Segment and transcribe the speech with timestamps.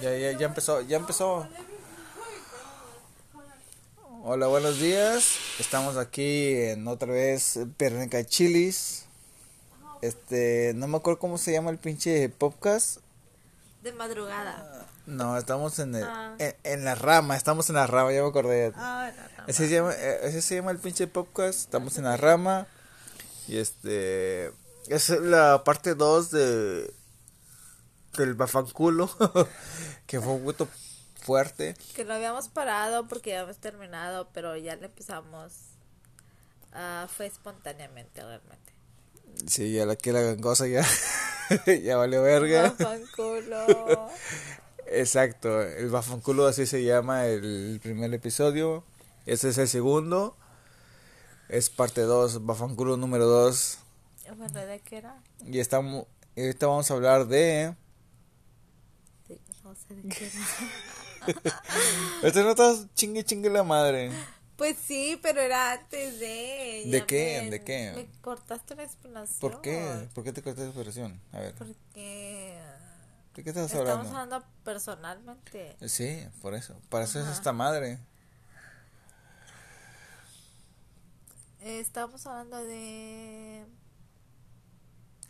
[0.00, 1.46] Ya, ya, ya empezó, ya empezó.
[4.24, 5.36] Hola, buenos días.
[5.58, 9.04] Estamos aquí en otra vez Perneca Chilis.
[10.02, 12.98] Este, no me acuerdo cómo se llama el pinche podcast.
[13.82, 14.86] De madrugada.
[15.06, 16.34] No, estamos en, el, Ah.
[16.38, 18.72] en, en la rama, estamos en la rama, ya me acordé.
[18.74, 21.60] Ah, no, no, Ese se llama, eh, ese se llama el pinche podcast.
[21.60, 22.66] Estamos en la rama.
[23.46, 24.50] Y este.
[24.88, 26.92] Es la parte 2 de.
[28.16, 29.08] Del bafanculo.
[30.06, 30.68] que fue un poquito
[31.22, 31.74] fuerte.
[31.94, 35.52] Que lo habíamos parado porque ya habíamos terminado, pero ya le empezamos.
[36.72, 38.72] Ah, fue espontáneamente realmente.
[39.46, 40.84] Sí, ya la que la gangosa ya.
[41.82, 42.74] ya valió verga.
[42.78, 44.08] Bafanculo.
[44.86, 45.62] Exacto.
[45.62, 48.84] El bafanculo así se llama el primer episodio.
[49.26, 50.36] Este es el segundo.
[51.48, 53.78] Es parte 2, bafanculo número 2.
[54.36, 55.22] bueno, ¿de qué era?
[55.44, 56.06] Y estamos.
[56.34, 57.74] y ahorita vamos a hablar de.
[59.88, 60.36] De qué era.
[62.22, 64.10] Este no estás chingue chingue la madre.
[64.56, 66.84] Pues sí, pero era antes de.
[66.86, 67.40] ¿De qué?
[67.44, 67.92] me- ¿De qué?
[67.94, 69.38] Me cortaste una explanación.
[69.40, 70.08] ¿Por qué?
[70.14, 71.20] ¿Por qué te corté la expresión?
[71.32, 72.58] A ver, Porque.
[73.34, 74.16] ¿de qué estás Estamos hablando?
[74.18, 75.76] hablando personalmente.
[75.88, 76.80] Sí, por eso.
[76.88, 77.98] Para eso es esta madre.
[81.60, 83.64] Eh, Estamos hablando de.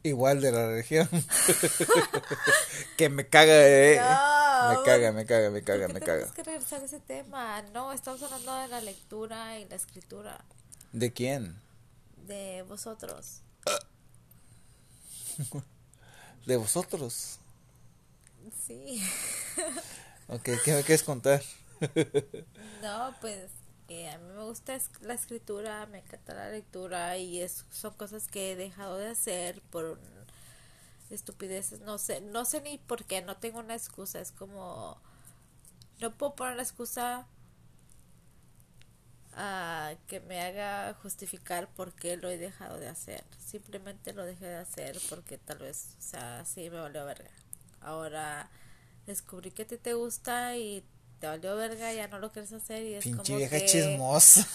[0.06, 1.08] Igual de la religión.
[2.96, 3.96] que me caga, eh.
[3.98, 6.12] No, me caga, me caga, me caga, ¿Por me caga.
[6.14, 7.62] tenemos que regresar a ese tema?
[7.72, 10.44] No, estamos hablando de la lectura y la escritura
[10.92, 11.60] ¿De quién?
[12.26, 13.40] de vosotros.
[16.46, 17.38] De vosotros.
[18.66, 19.02] Sí.
[20.28, 21.42] Ok, ¿qué me quieres contar?
[22.82, 23.50] No, pues
[23.86, 28.28] que a mí me gusta la escritura, me encanta la lectura y es, son cosas
[28.28, 29.98] que he dejado de hacer por
[31.10, 31.80] estupideces.
[31.80, 34.20] No sé, no sé ni por qué, no tengo una excusa.
[34.20, 34.98] Es como,
[36.00, 37.26] no puedo poner la excusa
[39.34, 43.25] ah, que me haga justificar por qué lo he dejado de hacer.
[43.38, 47.30] Simplemente lo dejé de hacer porque tal vez, o sea, sí me valió verga.
[47.80, 48.50] Ahora
[49.06, 50.84] descubrí que a ti te gusta y
[51.21, 54.47] te valió verga, ya no lo quieres hacer y es Pinche como vieja que chismosa.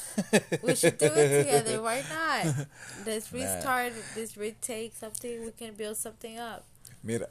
[0.63, 1.79] we should do it together.
[1.81, 2.67] Why not?
[3.05, 3.39] Let's Nah.
[3.39, 5.41] restart, let's retake something.
[5.45, 6.63] We can build something up.
[7.03, 7.29] Mira,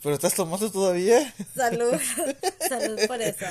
[0.01, 1.33] ¿pero estás tomando todavía?
[1.55, 1.93] Salud.
[2.67, 3.45] Salud por eso.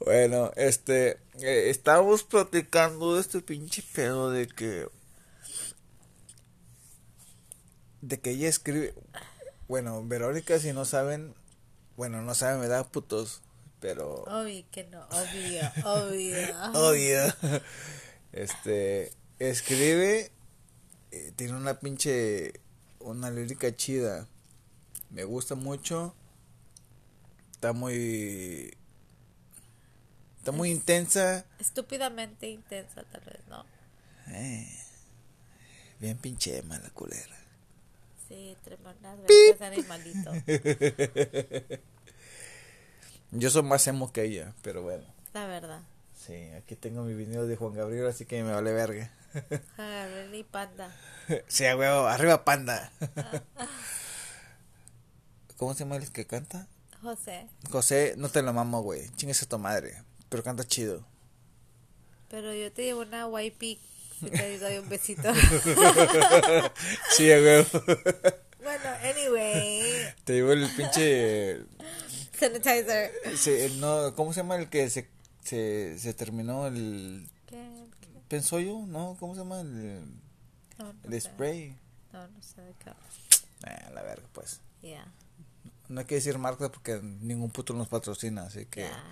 [0.00, 4.88] Bueno, este, eh, estábamos platicando de este pinche pedo de que,
[8.00, 8.94] de que ella escribe,
[9.68, 11.34] bueno, Verónica, si no saben,
[11.96, 13.42] bueno, no saben, me da putos,
[13.80, 15.04] pero, Obvio que no.
[15.06, 16.72] Obvio, obvio.
[16.74, 17.62] obvio,
[18.32, 20.30] este, escribe,
[21.10, 22.60] eh, tiene una pinche,
[23.00, 24.26] una lírica chida,
[25.10, 26.14] me gusta mucho,
[27.52, 28.76] está muy,
[30.38, 31.46] está muy intensa.
[31.58, 33.64] Estúpidamente intensa, tal vez, ¿no?
[34.28, 34.68] Eh,
[36.00, 37.45] bien pinche mala culera.
[38.28, 40.32] Sí, tremendas veces animalito.
[43.32, 45.04] Yo soy más emo que ella, pero bueno.
[45.32, 45.82] La verdad.
[46.14, 49.12] Sí, aquí tengo mi vinilo de Juan Gabriel, así que me vale verga.
[49.76, 50.96] Gabriel y panda.
[51.46, 52.90] sí, huevo, arriba panda.
[55.56, 56.66] ¿Cómo se llama el que canta?
[57.02, 57.48] José.
[57.70, 59.08] José, no te lo mamo, güey.
[59.16, 60.02] Chingues a tu madre.
[60.28, 61.06] Pero canta chido.
[62.28, 63.56] Pero yo te llevo una white
[64.18, 65.32] si te doy un besito.
[67.16, 67.66] Sí, huevo.
[68.62, 69.82] bueno, anyway.
[70.24, 71.60] Te llevo el pinche.
[72.38, 73.12] Sanitizer.
[73.36, 75.08] sí, el no, ¿Cómo se llama el que se,
[75.42, 77.28] se, se terminó el.
[77.46, 77.68] ¿Qué?
[78.00, 78.08] ¿Qué?
[78.28, 78.84] ¿Pensó yo?
[78.86, 79.16] ¿No?
[79.18, 79.60] ¿Cómo se llama?
[79.60, 80.00] El,
[80.78, 81.28] No, no el sé.
[81.28, 81.76] spray.
[82.12, 82.90] No, no sé de qué.
[83.64, 84.60] Ah, la verga, pues.
[84.82, 85.06] Ya.
[85.88, 89.04] No hay que decir marcas porque ningún puto nos patrocina, así que Ya.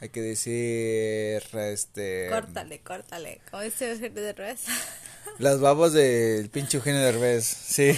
[0.00, 3.40] Hay que decir este Córtale, córtale.
[3.50, 4.64] Como dice Eugenio de Ruiz.
[5.38, 7.92] las babas del pinche Eugenio Derbez, sí.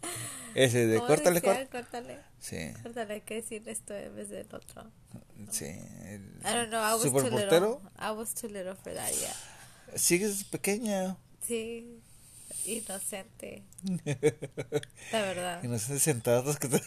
[0.54, 1.68] Ese de ¿Cómo córtale, córtale.
[1.68, 2.18] Córtale.
[2.40, 4.90] Sí, Córtale, hay que decir esto en vez del otro.
[5.50, 5.66] sí.
[5.66, 7.78] El I don't know, I was too little.
[7.98, 9.34] I was too little for that, yeah.
[9.98, 11.16] Sigues pequeña.
[11.46, 12.00] Sí,
[12.64, 13.64] inocente.
[15.12, 15.64] La verdad.
[15.64, 16.82] Estás sentados que te-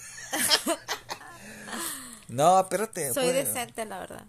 [2.27, 3.13] No, espérate.
[3.13, 3.47] Soy pues.
[3.47, 4.25] decente, la verdad.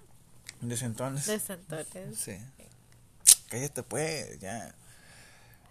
[0.61, 1.27] Decentones.
[1.27, 2.19] Decentones.
[2.19, 2.37] Sí.
[3.49, 4.75] Cállate, pues, ya.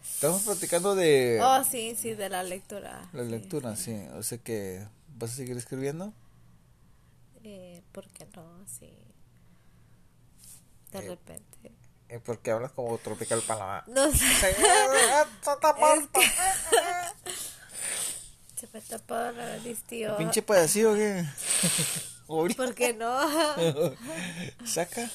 [0.03, 3.09] Estamos platicando de Oh, sí, sí, de la lectura.
[3.13, 3.29] la sí.
[3.29, 3.95] lectura, sí.
[4.15, 6.13] O sea que, ¿vas a seguir escribiendo?
[7.43, 8.65] Eh, ¿Por qué no?
[8.67, 8.91] Sí.
[10.91, 11.71] De Eh, repente.
[12.09, 13.83] Eh, porque hablas como tropical palabra.
[13.87, 14.25] No sé.
[16.13, 16.21] Que-
[18.59, 20.17] Se me tapó la nariz, tío.
[20.17, 21.23] Pinche pedacillo, ¿qué?
[22.29, 23.19] ¿Por qué no?
[24.63, 25.09] Saca,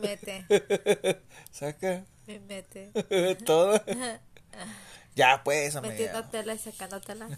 [0.00, 0.46] Mete,
[1.52, 2.90] saca me mete.
[3.44, 3.82] todo.
[5.14, 5.92] Ya, pues, hombre.
[5.92, 6.30] Metiendo ya.
[6.30, 7.28] tela y sacando tela.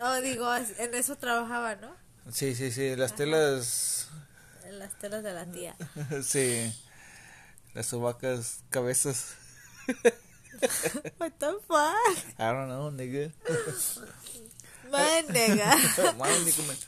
[0.00, 1.94] Oh, digo, en eso trabajaba, ¿no?
[2.30, 2.96] Sí, sí, sí.
[2.96, 4.08] Las telas.
[4.70, 5.74] Las telas de la tía.
[6.22, 6.72] Sí.
[7.74, 9.36] Las sobacas, cabezas.
[11.18, 12.38] What the fuck?
[12.38, 13.32] I don't know, nigga.
[14.90, 15.72] Man, nega.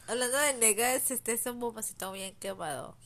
[0.09, 2.97] Hablando de negas, este es un bombacito bien quemado.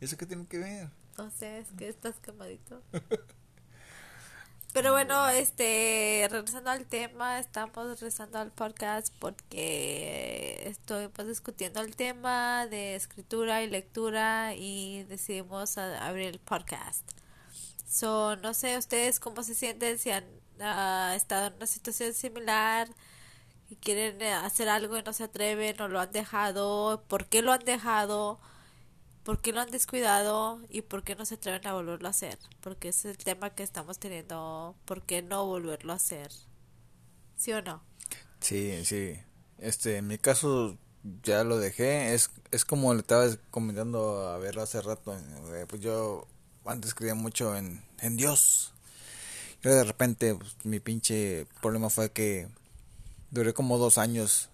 [0.00, 0.88] ¿Eso qué tiene que ver?
[1.16, 2.82] No sé, es que estás quemadito.
[4.72, 11.94] Pero bueno, este, regresando al tema, estamos regresando al podcast porque estoy pues discutiendo el
[11.94, 17.08] tema de escritura y lectura y decidimos abrir el podcast.
[17.88, 20.24] So, no sé ustedes cómo se sienten, si han
[20.60, 22.88] ah, estado en una situación similar
[23.70, 27.42] y quieren eh, hacer algo y no se atreven o lo han dejado, por qué
[27.42, 28.40] lo han dejado,
[29.24, 32.38] por qué lo han descuidado y por qué no se atreven a volverlo a hacer,
[32.62, 36.30] porque es el tema que estamos teniendo, por qué no volverlo a hacer,
[37.36, 37.82] ¿sí o no?
[38.40, 39.18] Sí, sí.
[39.58, 40.76] Este, en mi caso
[41.22, 42.14] ya lo dejé.
[42.14, 45.14] Es, es como le estaba comentando a ver hace rato.
[45.16, 46.26] eh, Pues yo
[46.64, 48.71] antes creía mucho en, en Dios.
[49.62, 52.48] De repente pues, mi pinche problema fue que
[53.30, 54.48] duré como dos años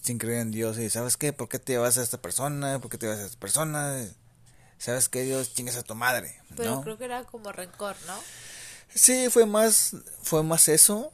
[0.00, 0.78] sin creer en Dios.
[0.78, 1.32] Y ¿sabes qué?
[1.32, 2.78] ¿Por qué te llevas a esta persona?
[2.80, 4.04] ¿Por qué te llevas a esta persona?
[4.78, 5.22] ¿Sabes qué?
[5.22, 6.40] Dios chingas a tu madre.
[6.56, 8.14] Pero creo que era como rencor, ¿no?
[8.94, 11.12] Sí, fue más, fue más eso,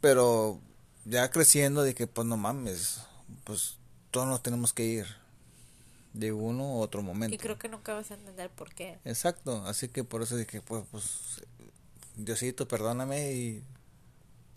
[0.00, 0.60] pero
[1.04, 3.00] ya creciendo de que pues no mames,
[3.44, 3.76] pues
[4.10, 5.06] todos nos tenemos que ir
[6.12, 7.34] de uno u otro momento.
[7.34, 8.98] Y creo que nunca vas a entender por qué.
[9.04, 11.04] Exacto, así que por eso dije pues, pues
[12.18, 13.62] Diosito perdóname y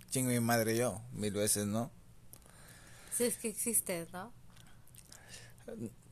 [0.09, 1.91] chingo mi madre yo mil veces, ¿no?
[3.15, 4.33] Si es que existe, ¿no?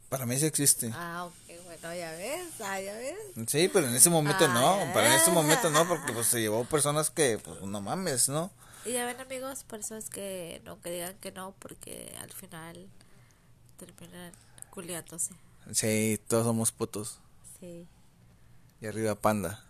[0.10, 0.92] Para mí sí existe.
[0.94, 3.16] Ah, ok, bueno, ya ves, ah, ya ves.
[3.48, 4.92] Sí, pero en ese momento no, Ah.
[4.94, 8.52] para ese momento no, porque pues se llevó personas que pues no mames, ¿no?
[8.86, 12.88] Y ya ven amigos, por eso es que digan que no, porque al final
[13.78, 14.32] terminan
[14.70, 15.34] culiándose.
[15.74, 17.20] Sí, todos somos putos.
[17.60, 17.86] Sí.
[18.82, 19.64] Y arriba panda.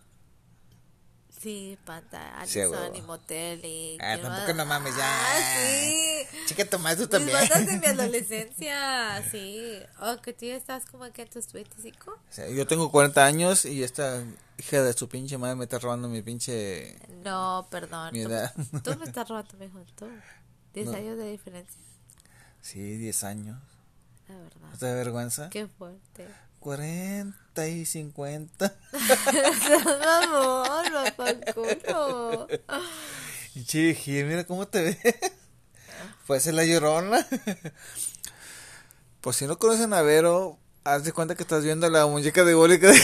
[1.42, 3.98] Sí, Panta, Sí, Alison y Motel y...
[4.02, 5.06] Ah, ¿quién tampoco no mames, ya.
[5.08, 6.24] Ah, sí.
[6.48, 7.38] Chica, toma tú Mis también.
[7.38, 9.80] bandas de mi adolescencia, sí.
[10.02, 12.12] O que tú ya estás como que en tus 25.
[12.12, 14.22] O sea, yo tengo 40 años y esta
[14.58, 16.98] hija de su pinche madre me está robando mi pinche...
[17.24, 18.12] No, perdón.
[18.12, 18.54] Mi tú, edad.
[18.84, 20.10] tú me estás robando mi juventud.
[20.74, 20.94] 10 No.
[20.98, 21.82] años de diferencia,
[22.62, 23.58] Sí, 10 años.
[24.28, 24.70] la verdad.
[24.72, 25.50] ¿No te da vergüenza?
[25.50, 26.28] Qué fuerte.
[26.60, 28.76] 40 y 50.
[30.24, 31.04] Amor, no
[33.66, 34.98] chiji, mira cómo te ves.
[36.28, 37.26] Puede ser la llorona.
[39.22, 42.54] Pues si no conocen a Vero, haz de cuenta que estás viendo la muñeca de
[42.88, 42.98] de,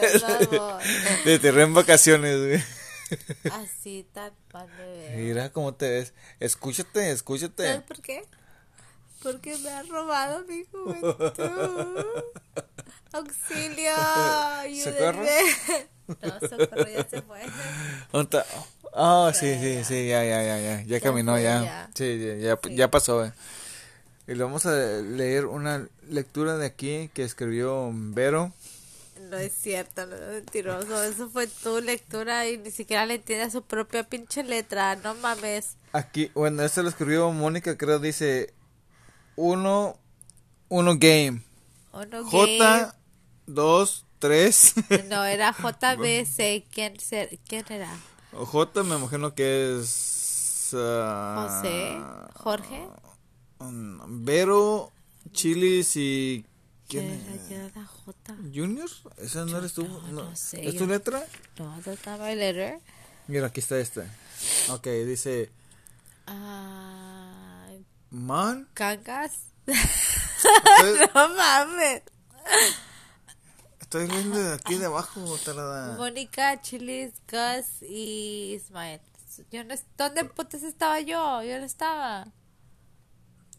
[0.00, 0.82] Seas amor.
[1.24, 2.64] de Terreno en vacaciones, güey.
[3.52, 4.06] Así
[4.78, 5.16] me veo.
[5.18, 6.12] Mira cómo te ves.
[6.40, 7.80] Escúchate, ¿Sabes escúchate.
[7.82, 8.24] por qué?
[9.22, 12.04] Porque me ha robado mi juventud.
[13.12, 13.92] Auxilio,
[14.84, 15.24] ¿Socorro?
[16.08, 17.40] No, socorro ya se fue.
[18.94, 21.88] Ah, sí, sí, sí, ya, ya, ya, ya, ya caminó, ya.
[21.94, 23.24] Sí, ya, ya, ya pasó.
[23.24, 23.32] eh.
[24.26, 28.52] Y le vamos a leer una lectura de aquí que escribió Vero.
[29.30, 31.02] No es cierto, no es mentiroso.
[31.04, 34.96] Eso fue tu lectura y ni siquiera le entiende a su propia pinche letra.
[34.96, 35.76] No mames.
[35.92, 38.52] Aquí, bueno, esto lo escribió Mónica, creo, dice
[39.36, 39.96] uno,
[40.68, 41.42] uno game.
[41.92, 42.94] No, J,
[43.46, 44.74] dos, tres.
[44.88, 45.02] gay.
[45.08, 46.64] No, era JBC.
[46.72, 47.90] ¿Quién, ser, ¿Quién era?
[48.32, 50.70] J me imagino que es...
[50.74, 52.40] ah, José.
[52.42, 52.86] Jorge.
[53.58, 54.90] mm, Vero,
[55.32, 56.44] Chilis y...
[56.88, 57.88] ¿Quién ¿Quién era?
[58.54, 58.88] ¿Junior?
[59.18, 59.86] ¿Esa no eres tú?
[59.86, 60.36] no, No.
[60.36, 61.24] sé, ¿Es yo- tu letra?
[61.58, 62.78] No, that's not my letter.
[63.28, 64.04] Mira, aquí está esta.
[64.70, 65.50] Ok, dice...
[66.26, 67.11] Ah,
[68.12, 68.68] Man...
[68.74, 69.32] ¿Cangas?
[69.66, 72.02] Estoy, no mames.
[73.80, 75.96] estoy leyendo de aquí de abajo, tarada.
[75.96, 79.00] Mónica, Chilis, Gus y Ismael.
[79.50, 81.42] Yo no, ¿Dónde putas estaba yo?
[81.42, 82.26] Yo no estaba.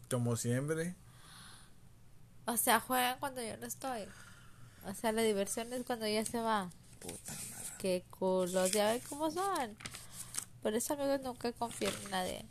[0.08, 0.94] Como siempre.
[2.46, 4.02] O sea, juegan cuando yo no estoy.
[4.86, 6.70] O sea, la diversión es cuando ella se va.
[7.00, 7.74] Puta madre.
[7.78, 9.76] Qué culos, ya ven cómo son.
[10.62, 12.46] Por eso, amigos, nunca confíen en nadie.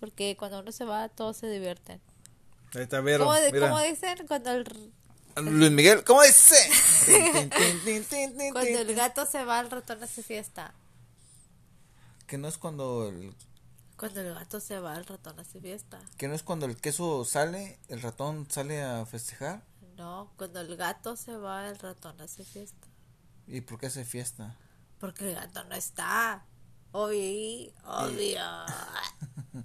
[0.00, 2.00] Porque cuando uno se va, todos se divierten.
[2.74, 3.24] Ahí está Vero.
[3.24, 3.68] ¿Cómo, de- mira.
[3.68, 4.26] cómo dicen?
[4.26, 4.92] Cuando el,
[5.36, 6.56] Luis Miguel, ¿cómo dice?
[8.52, 10.74] Cuando el gato se va, el ratón hace fiesta.
[12.26, 13.34] Que no es cuando el,
[13.96, 15.98] Cuando el gato se va, el ratón hace fiesta.
[16.16, 19.62] que no es cuando el queso sale, el ratón sale a festejar.
[19.96, 22.86] No, cuando el gato se va, el ratón hace fiesta.
[23.46, 24.56] ¿Y por qué hace fiesta?
[25.00, 26.44] Porque el gato no está.
[26.92, 28.40] Obvio, obvio.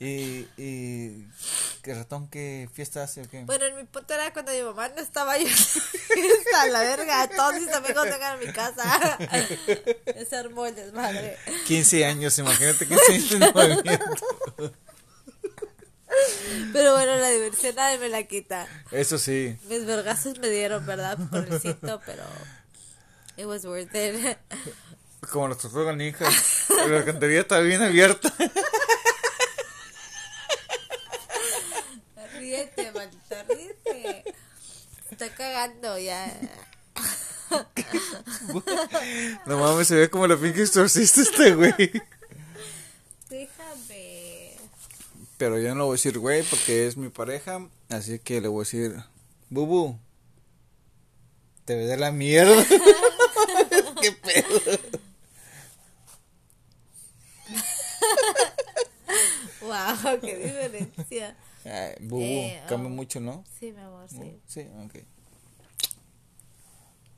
[0.00, 1.28] ¿Y, y
[1.82, 3.44] qué ratón qué fiesta hace o qué?
[3.44, 5.46] Bueno, en mi punto era cuando mi mamá no estaba yo.
[5.46, 7.28] Fiesta, la verga.
[7.28, 9.18] Todos mis amigos vengan a mi casa.
[10.28, 11.36] Se armó el desmadre.
[11.68, 14.74] 15 años, imagínate 15 años de movimiento.
[16.72, 18.66] Pero bueno, la diversión nadie me la quita.
[18.90, 19.56] Eso sí.
[19.68, 21.16] Mis vergazos me dieron, ¿verdad?
[21.30, 22.24] Por el cinto, pero.
[23.36, 24.36] It was worth it.
[25.30, 26.66] Como las tortugas ninjas.
[26.88, 28.32] La alcantarilla está bien abierta.
[32.38, 34.24] Ríete, maldita, ríete.
[35.10, 36.38] Está cagando ya.
[39.46, 41.92] No mames, se ve como la pinche exorcista este güey.
[43.28, 44.56] Déjame.
[45.36, 47.68] Pero yo no le voy a decir güey porque es mi pareja.
[47.90, 48.96] Así que le voy a decir,
[49.50, 49.98] Bubu,
[51.64, 52.64] te ve de la mierda.
[54.00, 54.78] Qué pedo.
[59.72, 61.36] Wow, qué diferencia.
[61.64, 62.94] Ay, Bubu, Eh, cambia oh.
[62.94, 63.44] mucho, ¿no?
[63.58, 64.40] Sí, mi amor, sí.
[64.46, 64.96] Sí, ok.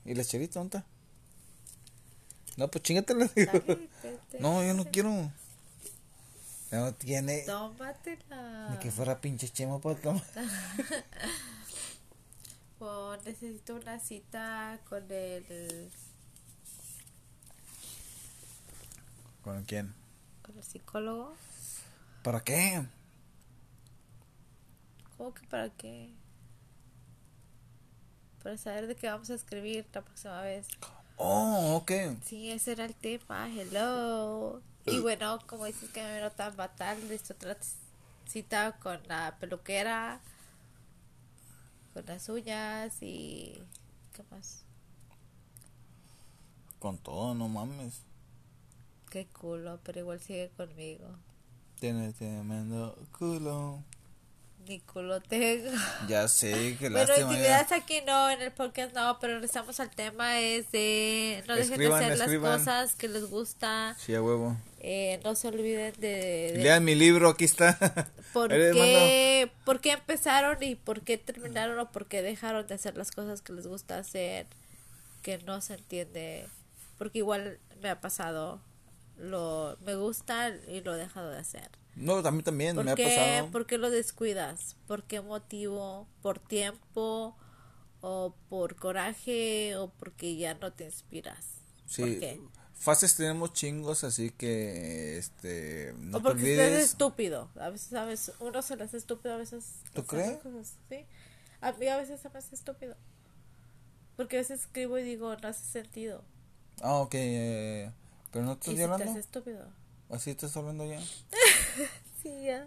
[0.04, 0.88] ¿Y la chelita dónde está?
[2.56, 3.26] No, pues chingatela.
[3.34, 3.52] digo.
[4.38, 5.32] No, yo no quiero.
[6.70, 7.40] No tiene.
[7.42, 8.68] Tómatela.
[8.70, 10.22] Ni que fuera pinche chema para tomar.
[12.80, 15.90] Oh, necesito una cita con el,
[19.42, 19.94] ¿Con quién?
[20.42, 21.34] con el psicólogo.
[22.24, 22.82] ¿Para qué?
[25.18, 26.10] ¿Cómo que para qué?
[28.42, 30.66] Para saber de qué vamos a escribir la próxima vez.
[31.18, 31.92] Oh, ok.
[32.24, 33.50] Sí, ese era el tema.
[33.50, 34.62] Hello.
[34.86, 36.98] Y bueno, como dices que me veo tan fatal,
[37.30, 37.58] otra
[38.26, 40.18] cita con la peluquera,
[41.92, 43.62] con las uñas y.
[44.14, 44.64] ¿Qué más?
[46.78, 48.00] Con todo, no mames.
[49.10, 51.18] Qué culo, pero igual sigue conmigo.
[51.84, 53.84] Tiene tremendo culo.
[54.66, 55.70] Ni culo tengo.
[56.08, 57.30] Ya sé, qué Bueno, lástima.
[57.30, 57.76] intimidades ya.
[57.76, 62.00] aquí no, en el podcast no, pero regresamos al tema, es de no dejen Escriban,
[62.00, 62.52] de hacer escriban.
[62.52, 64.56] las cosas que les gusta, Sí, a huevo.
[64.80, 67.76] eh, no se olviden de, de Lean mi libro, aquí está.
[68.32, 72.96] por, qué, por qué empezaron y por qué terminaron o por qué dejaron de hacer
[72.96, 74.46] las cosas que les gusta hacer,
[75.20, 76.46] que no se entiende,
[76.96, 78.58] porque igual me ha pasado,
[79.18, 81.70] lo me gusta y lo he dejado de hacer.
[81.96, 83.50] No, también, también, ¿Por me ha qué, pasado.
[83.52, 84.76] ¿Por qué lo descuidas?
[84.86, 86.08] ¿Por qué motivo?
[86.22, 87.36] ¿Por tiempo?
[88.00, 89.76] ¿O por coraje?
[89.76, 91.46] ¿O porque ya no te inspiras?
[91.86, 92.02] Sí.
[92.02, 92.40] ¿Por qué?
[92.74, 96.84] Fases tenemos chingos, así que, este, no o te porque estás olvides.
[96.90, 97.48] estúpido.
[97.58, 99.76] A veces, a veces uno se le hace estúpido, a veces...
[99.94, 100.36] ¿Tú crees?
[100.38, 101.06] cosas, sí.
[101.60, 102.96] A mí a veces se me hace estúpido.
[104.16, 106.22] Porque a veces escribo y digo, no hace sentido.
[106.82, 107.14] Ah, ok,
[108.34, 109.10] pero no Y estás te llorando.
[109.10, 109.68] hace estúpido.
[110.10, 111.00] Así estás hablando ya.
[112.22, 112.66] Sí, ya.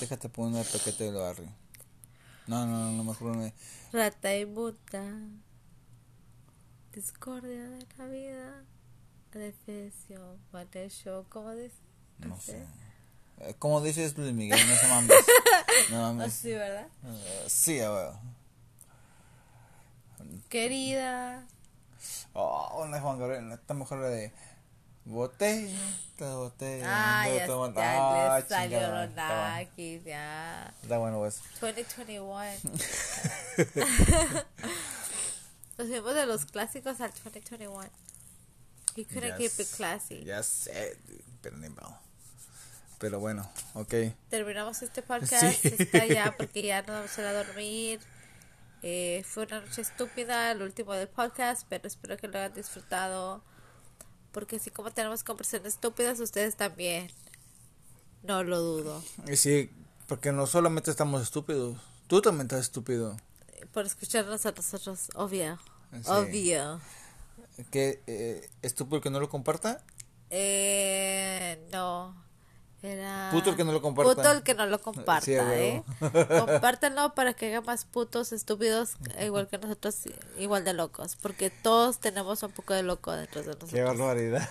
[0.00, 1.48] Déjate poner una paquete de barrio.
[2.48, 3.52] No, no, no, mejor no.
[3.92, 5.04] Rata inmunda.
[6.92, 8.64] Discordia de la vida.
[9.32, 11.76] Defecio, manejo, ¿cómo dice?
[12.18, 12.66] No sé.
[13.40, 15.10] Eh, Como dices Luis Miguel, no se mames.
[15.90, 16.26] No mames.
[16.28, 16.88] Así, ¿verdad?
[17.04, 18.12] Eh, sí, a ver.
[20.48, 21.46] Querida.
[22.32, 24.32] Oh, una de Juan Gabriel, esta mejor la de
[25.04, 25.78] botella,
[26.18, 26.84] botella.
[26.86, 27.82] Ah, ya, botella.
[27.82, 30.74] ya Ah, le salió chingada, los nakis, ya.
[30.82, 31.40] Está bueno, pues.
[31.60, 32.44] 2021.
[35.76, 37.82] Nos fuimos de los clásicos al 2021.
[38.96, 40.24] You couldn't Ya keep it classy.
[40.24, 40.96] Ya sé,
[41.42, 41.98] pero ni modo.
[42.98, 43.92] Pero bueno, ok.
[44.30, 45.56] Terminamos este podcast.
[45.60, 45.74] Sí.
[45.78, 48.00] Está ya porque ya nos vamos a ir a dormir.
[48.82, 53.42] Eh, fue una noche estúpida, el último del podcast, pero espero que lo hayan disfrutado.
[54.34, 57.08] Porque así como tenemos conversaciones estúpidas, ustedes también.
[58.24, 59.02] No lo dudo.
[59.28, 59.70] Y sí,
[60.08, 63.16] porque no solamente estamos estúpidos, tú también estás estúpido.
[63.72, 65.58] Por escucharnos a nosotros, obvio.
[65.92, 66.10] Sí.
[66.10, 66.80] Obvio.
[67.70, 69.80] ¿Qué, eh, ¿Estúpido que no lo comparta?
[70.30, 72.23] Eh, no.
[72.84, 74.14] Era Puto el que no lo comparta.
[74.14, 75.82] Puto el que no lo comparta, Sí, ¿eh?
[76.28, 79.96] Compártanlo para que haya más putos estúpidos igual que nosotros,
[80.36, 81.16] igual de locos.
[81.16, 83.70] Porque todos tenemos un poco de loco dentro de nosotros.
[83.70, 84.46] Qué barbaridad.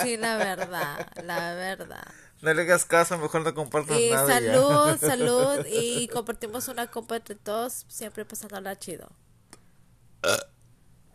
[0.00, 2.06] Sí, la verdad, la verdad.
[2.42, 4.40] No le hagas caso, mejor no compartas Y nada.
[4.40, 4.52] y ya.
[4.52, 5.66] salud, salud.
[5.66, 9.10] Y compartimos una copa entre todos, siempre pasándola chido.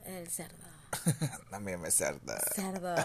[0.04, 0.58] El cerdo.
[1.52, 2.38] No me cerda.
[2.56, 2.96] Cerdo.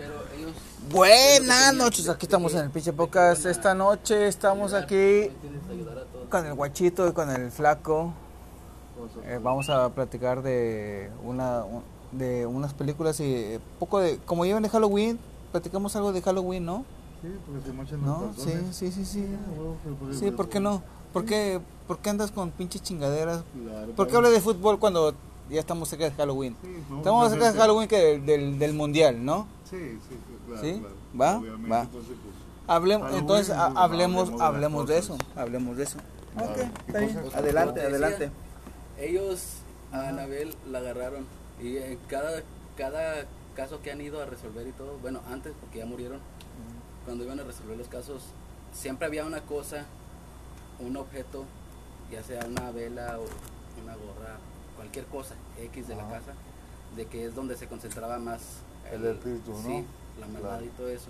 [0.00, 0.52] Pero ellos
[0.90, 3.44] Buenas noches, aquí estamos en el pinche podcast.
[3.44, 5.30] Esta noche estamos aquí
[6.30, 8.14] con el guachito y con el flaco.
[9.24, 14.44] Eh, vamos a platicar de una un- de unas películas y eh, poco de como
[14.46, 15.18] llevan de Halloween,
[15.52, 16.84] platicamos algo de Halloween, ¿no?
[17.22, 19.26] Sí, porque se mochan No, los sí, sí, sí, sí.
[20.18, 20.82] Sí, ¿por qué no?
[21.12, 23.42] ¿Por qué, ¿Por qué andas con pinches chingaderas?
[23.64, 25.14] Claro, ¿Por qué hablas de fútbol cuando
[25.50, 26.56] ya estamos cerca de Halloween?
[26.62, 27.58] Sí, no, Estamos no, cerca de.
[27.58, 29.46] Halloween que del, del, del mundial, ¿no?
[29.70, 30.80] Sí, sí, claro, ¿Sí?
[30.80, 30.94] claro.
[31.20, 31.38] ¿Va?
[31.38, 31.82] Obviamente, Va.
[31.82, 32.16] entonces,
[32.66, 35.98] Hablemos, Halloween, entonces hablemos, hablemos de eso, hablemos de eso.
[36.34, 36.50] Claro.
[36.50, 37.14] Ok, ¿Qué está bien.
[37.20, 37.34] cosas?
[37.34, 38.30] Adelante, adelante.
[38.98, 39.44] Ellos
[39.92, 41.26] a Anabel la agarraron
[41.60, 42.42] y en cada,
[42.76, 43.24] cada
[43.56, 46.20] caso que han ido a resolver y todo, bueno, antes porque ya murieron,
[47.04, 48.22] cuando iban a resolver los casos,
[48.72, 49.86] siempre había una cosa,
[50.78, 51.44] un objeto,
[52.12, 53.24] ya sea una vela o
[53.82, 54.38] una gorra,
[54.76, 56.32] cualquier cosa X de la casa,
[56.96, 58.40] de que es donde se concentraba más
[58.92, 59.62] El espíritu, ¿no?
[59.62, 59.84] Sí,
[60.20, 60.64] la maldad Claro.
[60.64, 61.08] y todo eso.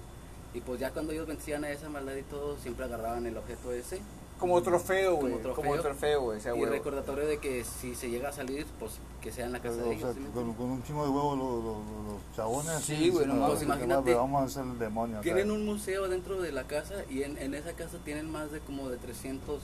[0.52, 3.72] Y pues ya cuando ellos vencían a esa maldad y todo, siempre agarraban el objeto
[3.72, 4.00] ese
[4.38, 5.34] Como trofeo, güey.
[5.34, 5.82] Como Como trofeo.
[5.82, 6.40] trofeo, güey.
[6.40, 6.72] sea y huevo.
[6.72, 9.84] recordatorio de que si se llega a salir, pues que sea en la casa pero,
[9.84, 10.02] de o ellos.
[10.02, 12.80] sea, ¿sí me con, un chingo de huevos los, los, chabones.
[12.82, 13.50] Sí, güey, no mames.
[13.50, 14.02] Pues imagínate.
[14.06, 15.20] pero Vamos a hacer el demonio.
[15.20, 18.60] Tienen un museo dentro de la casa y en, en esa casa tienen más de
[18.60, 19.60] como de 300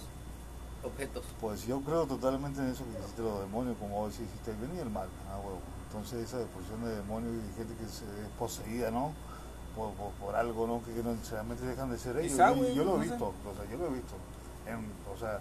[0.85, 1.25] objetos.
[1.41, 4.77] Pues yo creo totalmente en eso que existe los demonios, como decís, existe el bien
[4.77, 5.59] y el mal, ah, huevo.
[5.89, 9.13] Entonces esa posición de demonios y gente que se es poseída, ¿no?
[9.77, 10.83] Por, por, por algo, ¿no?
[10.85, 12.37] Que, que no necesariamente dejan de ser ellos.
[12.75, 14.15] Yo- lo he visto, o sea, yo lo he visto.
[14.67, 15.39] En- o sea,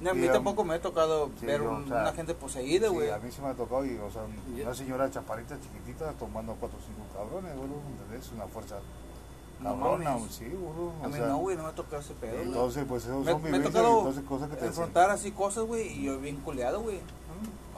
[0.00, 2.34] No, a mí tampoco me ha tocado sí, ver yo, un- o sea, una gente
[2.34, 3.10] poseída, sí, güey.
[3.10, 4.22] a mí sí me ha tocado, y, o sea,
[4.62, 7.68] una señora chaparita chiquitita tomando cuatro o cinco cabrones, güey,
[8.02, 8.30] ¿entendés?
[8.32, 8.76] Una fuerza
[9.62, 10.90] cabrona, sí, güey.
[11.02, 12.40] a mí sea, no, güey, no me ha tocado ese pedo.
[12.42, 14.68] Entonces, pues esos me, son me ha vivencias, tocado entonces cosas que te hacen.
[14.68, 17.00] enfrentar así cosas, güey, y yo bien culeado, güey.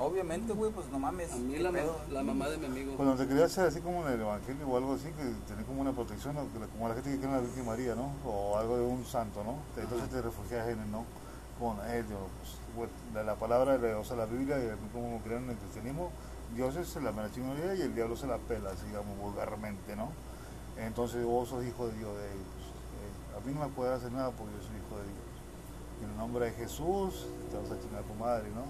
[0.01, 1.33] Obviamente, güey, pues no mames.
[1.33, 1.97] A mí la, pedo.
[2.11, 2.95] la mamá de mi amigo.
[2.97, 5.83] Cuando te querías hacer así como en el evangelio o algo así, que tenés como
[5.83, 6.35] una protección,
[6.73, 8.11] como la gente que cree en la Virgen María, ¿no?
[8.25, 9.57] O algo de un santo, ¿no?
[9.81, 11.05] Entonces te refugias en él, ¿no?
[11.89, 12.21] Eh, Dios,
[12.75, 15.51] pues, la, la palabra, de- o sea, la Biblia, y a mí como creen en
[15.51, 16.11] el cristianismo,
[16.55, 20.09] Dios es la mera chingonería y el diablo se la pela, así, digamos, vulgarmente, ¿no?
[20.79, 22.65] Entonces vos sos hijo de Dios, de ellos.
[22.97, 25.31] Eh, a mí no me puede hacer nada porque yo soy hijo de Dios.
[26.05, 28.65] En el nombre de Jesús, te vas a chingar a tu madre, ¿no?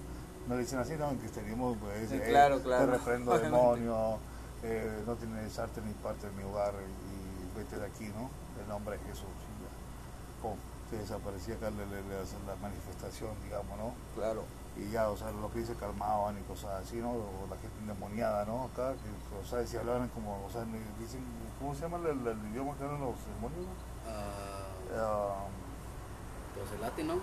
[0.48, 1.10] No le dicen así, ¿no?
[1.10, 2.86] En cristianismo, pues, Sí, eh, claro, claro.
[2.86, 4.18] te reprendo demonio,
[4.62, 8.30] eh, no tienes arte ni parte de mi hogar y vete de aquí, ¿no?
[8.60, 9.24] En nombre de Jesús.
[9.24, 10.42] y ya.
[10.42, 10.56] Pum,
[10.90, 13.92] se desaparecía acá le- la manifestación, digamos, ¿no?
[14.16, 14.42] Claro.
[14.76, 17.10] Y ya, o sea, lo que dice calmaban y cosas así, ¿no?
[17.10, 18.64] O la gente endemoniada, ¿no?
[18.72, 21.20] Acá, que, o sea, si hablaban como, o sea, me dicen,
[21.58, 23.66] ¿cómo se llama el, el- el idioma que hablan los demonios?
[24.08, 25.44] Ah, Ah,
[26.54, 27.14] pues el latino.
[27.14, 27.20] sí,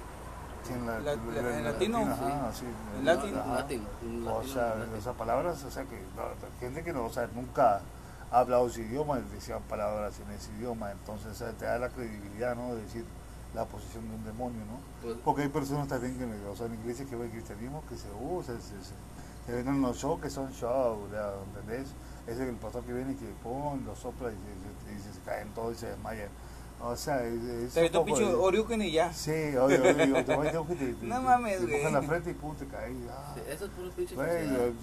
[0.73, 2.65] en, la- La- la- en latino, ajá, sí.
[2.93, 3.39] En en- latino.
[3.39, 3.53] ajá.
[3.55, 3.83] latino.
[4.03, 4.95] un O sea, latino.
[4.97, 6.23] esas palabras, o sea, que no,
[6.59, 7.81] gente que no, o sea, nunca
[8.31, 11.89] ha hablado ese idioma, decían palabras en ese idioma, entonces o sea, te da la
[11.89, 12.75] credibilidad, ¿no?
[12.75, 13.05] De decir
[13.55, 14.79] la posición de un demonio, ¿no?
[15.01, 18.07] Pues, Porque hay personas también que, o sea, en iglesias que ven cristianismo que se,
[18.19, 21.09] uh, se, se, ven en los shows que son shows.
[21.55, 21.87] ¿entendés?
[22.27, 25.13] Ese es el pastor que viene y que pum, lo sopla y se, se, y
[25.13, 26.27] se caen todos y se desmayan.
[26.79, 29.11] O sea, es, es Te un poco Oriuken y ya.
[29.11, 31.75] Sí, oye, oye, te voy a que te, te, No mames, te güey.
[31.75, 32.95] empujan la frente y pum, te caes.
[33.09, 33.33] Ah.
[33.35, 34.15] sí, eso es puro pinche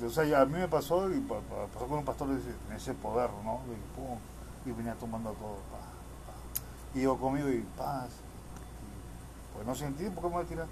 [0.04, 2.40] o sea, ya a mí me pasó y pa- pa- pasó con un pastor de
[2.40, 3.60] ese, de ese poder, ¿no?
[3.68, 4.18] Y, pum,
[4.66, 6.98] y venía tomando todo, pa, pa.
[6.98, 8.08] Y yo conmigo y paz.
[8.10, 10.66] Y, pues no sentí, ¿por qué me voy a tirar?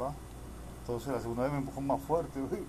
[0.00, 0.12] Va.
[0.82, 2.62] Entonces la segunda vez me empujó más fuerte, güey.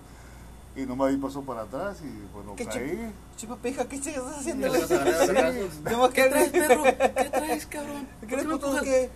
[0.76, 3.12] Y nomás ahí pasó para atrás y bueno, ¿Qué caí.
[3.40, 4.70] Chipa pija, ¿qué chingas estás haciendo?
[5.84, 6.82] Tengo que ¿Qué traes, perro?
[7.14, 8.06] ¿Qué traes, cabrón?
[8.20, 8.82] ¿Qué ¿Por qué me puto empujas?
[8.82, 9.10] que?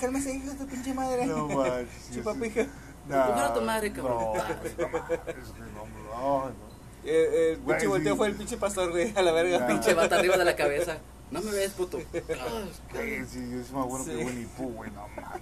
[0.00, 1.26] Cálmese, hijo de tu pinche madre.
[1.26, 2.10] No manches.
[2.12, 2.40] Chipa sí.
[2.40, 2.66] pija.
[3.12, 4.18] A tu madre, cabrón.
[4.18, 6.68] No, no no, no, no.
[7.04, 8.18] Eh, el Güey, pinche volteo sí.
[8.18, 9.60] fue el pinche pastor, güey, a la verga.
[9.60, 9.66] Nah.
[9.68, 10.98] Pinche bata arriba de la cabeza.
[11.30, 11.98] No me ves, puto.
[12.00, 14.10] Sí, yo soy más bueno Sí.
[14.10, 15.40] que Winnie Pooh, güey, no mames.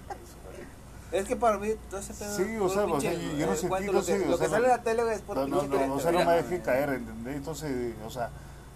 [1.11, 2.35] Es que para mí todo ese pedo.
[2.35, 4.71] Sí, o sea, o sea, yo no sentí, lo que, lo sea, que sale en
[4.71, 7.35] la tele es por No, no, no, o sea, creencia, no me dejé caer, ¿entendés?
[7.37, 8.29] Entonces, o sea,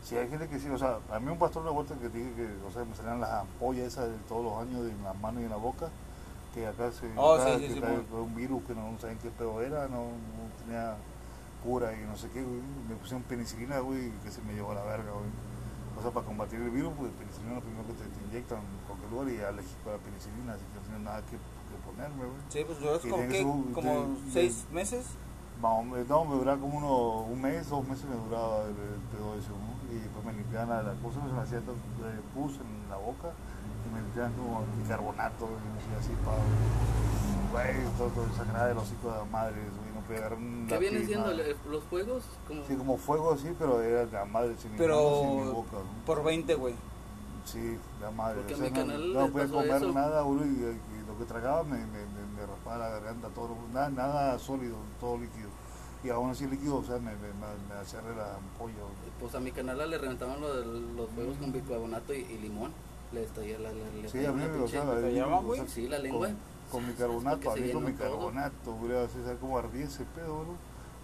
[0.03, 2.31] si hay gente que sí, o sea, a mí un pastor de vuelta que dije
[2.35, 5.41] que, o sea, me salían las ampollas esas de todos los años en la mano
[5.41, 5.89] y en la boca,
[6.53, 7.37] que acá se, Oh,
[8.23, 10.07] un virus que no, saben qué pedo era, no,
[10.63, 10.95] tenía
[11.63, 12.61] cura y no sé qué, güey.
[12.89, 15.29] Me pusieron penicilina, güey, que se me llevó a la verga, güey.
[15.97, 18.59] O sea, para combatir el virus, pues penicilina es lo primero que te, te inyectan
[18.59, 21.37] en cualquier lugar y alérgico a la penicilina, así que no tiene nada que,
[22.01, 22.41] que ponerme, güey.
[22.49, 23.41] Sí, pues duras Y como, ¿qué?
[23.41, 25.05] su- como de- seis meses.
[25.61, 28.99] O menos, no, me duraba como uno, un mes, dos meses me duraba el, el
[29.13, 29.95] pedo ese, ¿no?
[29.95, 33.29] Y pues me limpiaban la, la cosa, me hacían eh, pus en la boca
[33.85, 36.41] y me limpiaban como bicarbonato y me hacía así para,
[37.51, 40.77] güey, todo, todo sangraba del hocico de la madre, güey, no podía agarrar un ¿Qué
[40.79, 41.31] viene lápiz, siendo
[41.69, 42.23] los juegos?
[42.47, 45.73] Como, Sí, como fuego así, pero era la madre sin mi sin mi Pero boca,
[45.77, 46.05] ¿no?
[46.07, 46.73] por 20, güey.
[47.45, 48.37] Sí, la madre.
[48.37, 49.91] Porque o sea, mi no, canal no le podía comer eso.
[49.93, 50.79] nada, boludo, y,
[51.21, 55.49] que tragaba me, me, me, me raspaba la garganta, todo, nada, nada sólido, todo líquido.
[56.03, 58.75] Y aún así líquido, o sea, me, me, me, me hacía la ampolla.
[59.19, 62.71] Pues a mi canal le reventaban lo de los juegos con bicarbonato y, y limón.
[63.13, 64.31] Le estallé la, la, le Sí, a
[65.99, 66.29] lengua.
[66.71, 70.55] Con, bicarbonato, a mí con bicarbonato, boludo, así, ¿sabes cómo ardía ese pedo, boludo?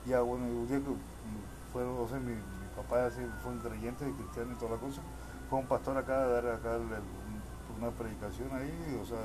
[0.07, 3.51] Ya, bueno, y un día que mm, fueron, o sea, mi, mi papá así, fue
[3.51, 5.01] un creyente cristiano y toda la cosa,
[5.49, 9.19] fue un pastor acá a dar acá el- el- un- una predicación ahí, o sea,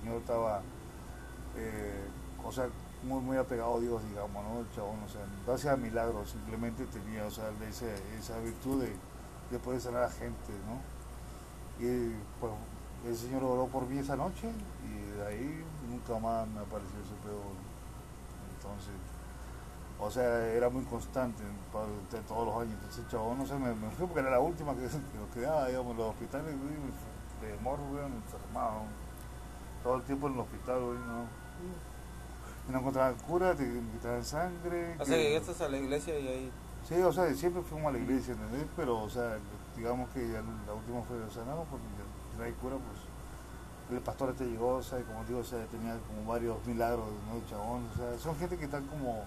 [0.00, 0.60] señor estaba,
[1.56, 2.06] eh,
[2.44, 2.68] o sea,
[3.02, 4.60] muy, muy apegado a Dios, digamos, ¿no?
[4.60, 8.92] El chabón, o sea, no hacía milagros, simplemente tenía, o sea, ese, esa virtud de,
[9.50, 10.80] de poder sanar a gente, ¿no?
[11.84, 12.52] Y pues
[13.06, 14.50] el Señor oró por mí esa noche
[14.84, 17.42] y de ahí nunca más me apareció ese pedo.
[18.56, 18.94] Entonces,
[20.00, 21.86] o sea, era muy constante para,
[22.22, 22.74] todos los años.
[22.74, 24.86] Entonces, chabón, no sé, me, me fui porque era la última que,
[25.34, 26.54] que nos digamos, en los hospitales,
[27.40, 28.82] de morro, güey, enfermado.
[29.82, 31.24] Todo el tiempo en el hospital, güey, ¿no?
[32.68, 34.94] Y no encontraban cura, te quitaban sangre.
[34.98, 36.52] O sea, que- llegaste a la iglesia y ahí.
[36.88, 38.66] Sí, o sea, siempre fuimos a la iglesia, ¿entendés?
[38.76, 39.38] Pero, o sea,
[39.76, 42.98] digamos que ya la última fue, o sea, no, porque ya no hay cura, pues
[43.90, 47.06] el pastor este llegó, o sea, y como digo, o sea, tenía como varios milagros,
[47.28, 47.36] ¿no?
[47.36, 49.22] El chabón, o sea, son gente que están como,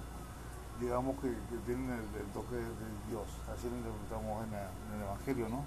[0.79, 2.63] digamos que, que tienen el, el toque de
[3.09, 5.63] Dios, así lo estamos en, la- en el Evangelio, ¿no?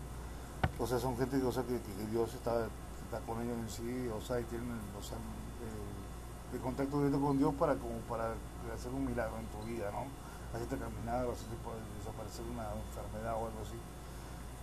[0.78, 2.66] O sea, son gente que, o sea, que, que Dios está,
[3.14, 5.16] está con ellos en sí, o sea, y tienen, o sea,
[5.62, 8.34] el, el contacto directo con Dios para como para
[8.74, 10.10] hacer un milagro en tu vida, ¿no?
[10.54, 11.54] hacerte caminar, o hacerte
[11.98, 13.78] desaparecer una enfermedad o algo así.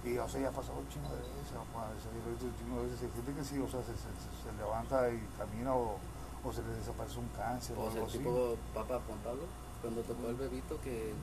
[0.07, 2.27] Y, o sea, ya ha pasado un chingo de veces, papá, o sea, yo lo
[2.27, 4.49] he visto un chingo de veces, hay gente que sí, o sea, se, se, se
[4.55, 5.99] levanta y camina o,
[6.43, 8.17] o se le desaparece un cáncer o, algo así.
[8.17, 9.43] tipo Papa Juan Pablo,
[9.83, 11.13] cuando tocó el bebito que...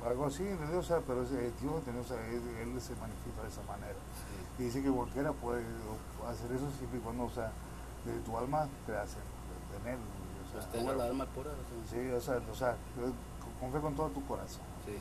[0.00, 0.48] Algo así.
[0.48, 1.76] O sea, pero es, es Dios.
[1.76, 4.00] O sea, él, él se manifiesta de esa manera.
[4.60, 5.64] Y dice que cualquiera puede
[6.28, 7.50] hacer eso siempre y cuando, o sea,
[8.04, 9.16] de tu alma te hace
[9.80, 9.98] en él.
[9.98, 11.50] O sea, Pues la alma pura.
[11.50, 13.14] O sea, Sí, o sea, o sea, con-
[13.58, 14.60] con fe con todo tu corazón.
[14.84, 14.92] Sí.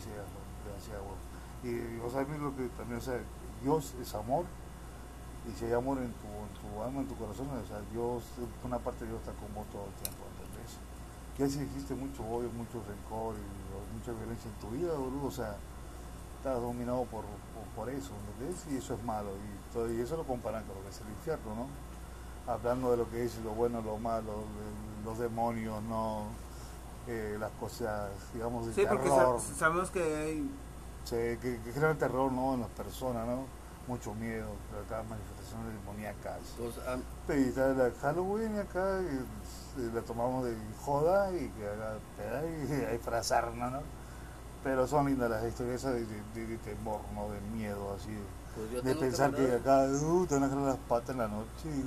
[0.88, 1.28] bueno.
[1.64, 3.20] Y, o sea, a mí lo que también, o sea,
[3.62, 4.46] Dios es amor.
[5.48, 8.24] Y si hay amor en tu, en tu alma, en tu corazón, o sea, Dios,
[8.64, 10.78] una parte de Dios está con vos todo el tiempo, ¿entendés?
[11.36, 13.44] Que si existe mucho odio, mucho rencor y
[13.98, 15.56] mucha violencia en tu vida, boludo, o sea,
[16.40, 18.66] estás dominado por, por, por eso, ¿entendés?
[18.72, 19.30] Y eso es malo.
[19.32, 22.52] Y, todo, y eso lo comparan con lo que es el infierno, ¿no?
[22.52, 26.24] Hablando de lo que es lo bueno, lo malo, de- los demonios, ¿no?
[27.08, 29.40] Eh, las cosas, digamos, de Sí, porque terror.
[29.40, 30.52] sa- sabemos que hay.
[31.04, 32.54] Sí, que, que genera terror, ¿no?
[32.56, 33.46] En las personas, ¿no?
[33.88, 34.50] Mucho miedo,
[34.86, 36.40] acá manifestaciones demoníacas.
[36.58, 36.98] pues, ah,
[37.34, 42.44] Y está la Halloween acá, y, y la tomamos de joda y que haga peda
[42.46, 43.00] y
[43.72, 43.82] ¿no?
[44.64, 47.30] Pero son lindas las historias esas de, de, de- de temor, ¿no?
[47.32, 48.10] De miedo, así.
[48.56, 51.28] pues yo De pensar que acá, uh, te van a jalar las patas en la
[51.30, 51.82] noche, y.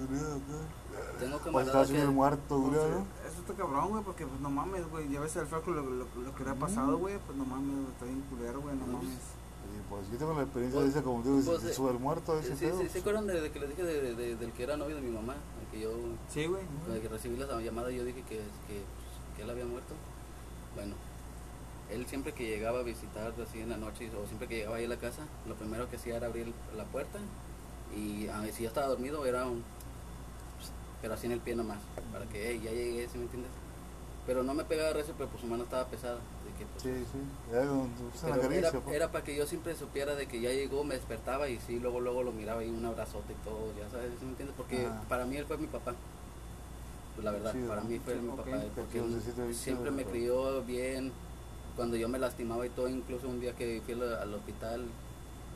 [1.19, 2.09] Tengo O estás camaradas en el que...
[2.09, 2.81] muerto, pues, ¿no?
[3.29, 5.09] eso está cabrón, güey, porque pues no mames, güey.
[5.11, 7.19] Ya ves el Franco lo, lo, lo que le ha pasado, güey.
[7.27, 9.09] Pues no mames, está bien culero, güey, no mames.
[9.73, 11.99] Y pues yo tengo la experiencia Pues- de ese, como digo, pues, eh, sube el
[11.99, 12.79] muerto, ese Sí, pedo.
[12.81, 14.97] sí, ¿se acuerdan de, de que les dije de, de- de- del que era novio
[14.97, 15.35] de mi mamá?
[15.63, 15.91] El que yo
[16.29, 16.63] Sí, güey.
[16.85, 19.95] Cuando que recibí la llamada yo dije que, que, pues, que él había muerto.
[20.75, 20.95] Bueno,
[21.93, 24.85] él siempre que llegaba a visitar así en la noche o siempre que llegaba ahí
[24.85, 27.19] a la casa, lo primero que hacía era abrir la puerta
[27.97, 29.63] y ah, si ya estaba dormido era un...
[31.01, 31.79] pero así en el pie nomás,
[32.13, 33.51] para que "Hey, ya llegué, ¿sí me entiendes?
[34.27, 36.15] Pero no me pegaba recio, pero pues su mano estaba pesada.
[36.15, 37.19] De que, pues, Sí, sí.
[37.53, 38.97] Era, una caricia, era, pues.
[38.97, 41.99] era para que yo siempre supiera de que ya llegó, me despertaba y sí, luego
[41.99, 44.55] luego lo miraba ahí un abrazote y todo, ya sabes, ¿sí me entiendes?
[44.57, 45.95] Porque para mí él fue mi papá.
[47.17, 51.13] Pues la verdad, para mí fue mi papá, Qué porque él siempre me crió bien.
[51.77, 54.85] Cuando yo me lastimaba y todo, incluso un día que fui al, al hospital,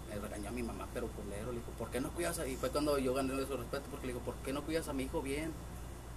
[0.09, 2.47] me regañó a mi mamá, pero culero, le dijo, ¿por qué no cuidas a...?
[2.47, 4.89] Y fue cuando yo gané de su respeto, porque le dijo, ¿por qué no cuidas
[4.89, 5.53] a mi hijo bien?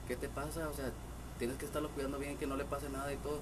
[0.08, 0.70] ¿Qué te pasa?
[0.70, 0.92] O sea,
[1.38, 3.40] tienes que estarlo cuidando bien, que no le pase nada y todo.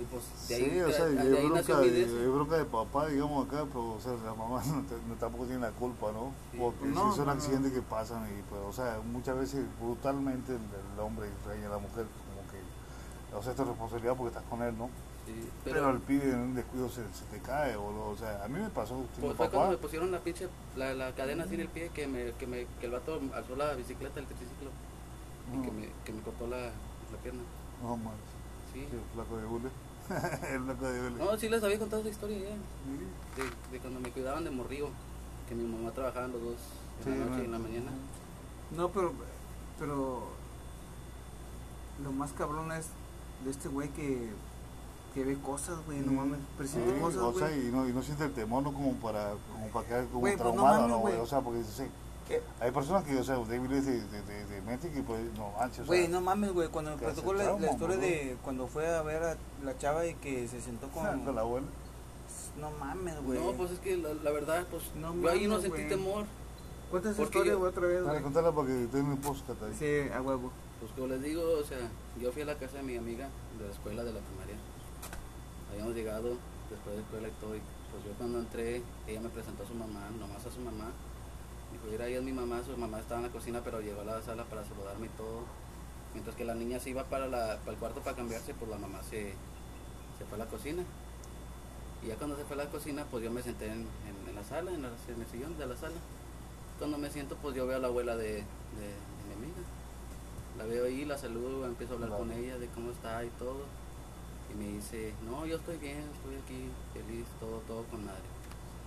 [0.00, 2.20] Y pues de ahí, sí, o sea, de hay ahí nació bronca, mi de, deseo.
[2.20, 5.44] hay bronca de papá, digamos acá, pero o sea, la mamá no, te- no tampoco
[5.44, 6.32] tiene la culpa, ¿no?
[6.52, 6.58] Sí.
[6.58, 7.38] Porque No, si son no, no.
[7.38, 10.58] accidentes que pasan y pues, o sea, muchas veces brutalmente el,
[10.94, 12.06] el hombre regaña a la mujer
[13.34, 14.88] como que, o sea, esto es responsabilidad porque estás con él, ¿no?
[15.26, 18.10] Sí, Pero, el pibe en un descuido se, se te cae, boludo.
[18.10, 18.96] O sea, a mí me pasó.
[19.18, 19.50] Pues fue papá.
[19.50, 22.46] cuando me pusieron la pinche, la, la cadena así en el pie, que, me, que,
[22.46, 24.70] me, que el vato alzó la bicicleta, el triciclo,
[25.52, 27.42] y que me, que me cortó la, la pierna.
[27.82, 28.14] no, man.
[28.72, 28.80] Sí.
[28.90, 29.70] Sí, el flaco de hule.
[30.54, 31.24] el flaco de hule.
[31.24, 34.88] No, sí les había contado esa historia ya, de, de cuando me cuidaban de morrío,
[35.48, 36.56] que mi mamá trabajaba los dos
[36.98, 37.42] en Sí, la noche no.
[37.42, 37.90] y en la mañana.
[38.76, 39.12] No, pero,
[39.78, 40.24] pero
[42.02, 42.88] lo más cabrón es
[43.44, 44.30] de este güey que,
[45.14, 47.68] que ve cosas, güey, no mames, Sí, presiente cosas, o sea, güey.
[47.68, 48.72] y no, y no siente el temor ¿no?
[48.72, 51.14] como para, como para quedar como Güey, pues no traumado, mames, ¿no, güey?
[51.14, 51.24] güey.
[51.24, 51.84] O sea, porque sí,
[52.26, 52.40] ¿Qué?
[52.60, 55.80] hay personas que, o sea, débiles de, de, de, de mente que pues no manches,
[55.80, 57.96] o sea, Güey, no mames, güey, cuando me que platicó hace la, la trauma, historia
[57.96, 58.10] boludo.
[58.10, 61.20] de cuando fue a ver a la chava y que se sentó con...
[61.24, 61.66] con la abuela.
[62.58, 63.38] No mames, güey.
[63.40, 65.88] No, pues es que la, la verdad, pues No yo ahí no mames, sentí güey.
[65.88, 66.24] temor.
[66.90, 68.22] Cuenta esa porque historia, yo- güey, otra vez, Dale, güey.
[68.22, 69.74] contala para que tenga un podcast ahí.
[69.78, 70.50] Sí, a huevo.
[70.80, 71.78] Pues como les digo, o sea,
[72.20, 74.56] yo fui a la casa de mi amiga de la escuela de la primaria.
[75.70, 76.36] Habíamos llegado
[76.70, 79.74] después de escuela y todo, y pues yo cuando entré, ella me presentó a su
[79.74, 80.90] mamá, nomás a su mamá.
[81.72, 84.04] Dijo, mira, ella es mi mamá, su mamá estaba en la cocina, pero llegó a
[84.04, 85.42] la sala para saludarme y todo.
[86.12, 88.78] Mientras que la niña se iba para, la, para el cuarto para cambiarse, pues la
[88.78, 89.34] mamá se,
[90.18, 90.84] se fue a la cocina.
[92.04, 94.42] Y ya cuando se fue a la cocina, pues yo me senté en, en- la
[94.44, 95.94] sala, en, la- en el sillón de la sala.
[96.78, 98.38] Cuando me siento, pues yo veo a la abuela de.
[100.58, 103.62] La veo ahí, la saludo, empiezo a hablar con ella de cómo está y todo.
[104.52, 108.22] Y me dice, no, yo estoy bien, estoy aquí, feliz, todo, todo con madre.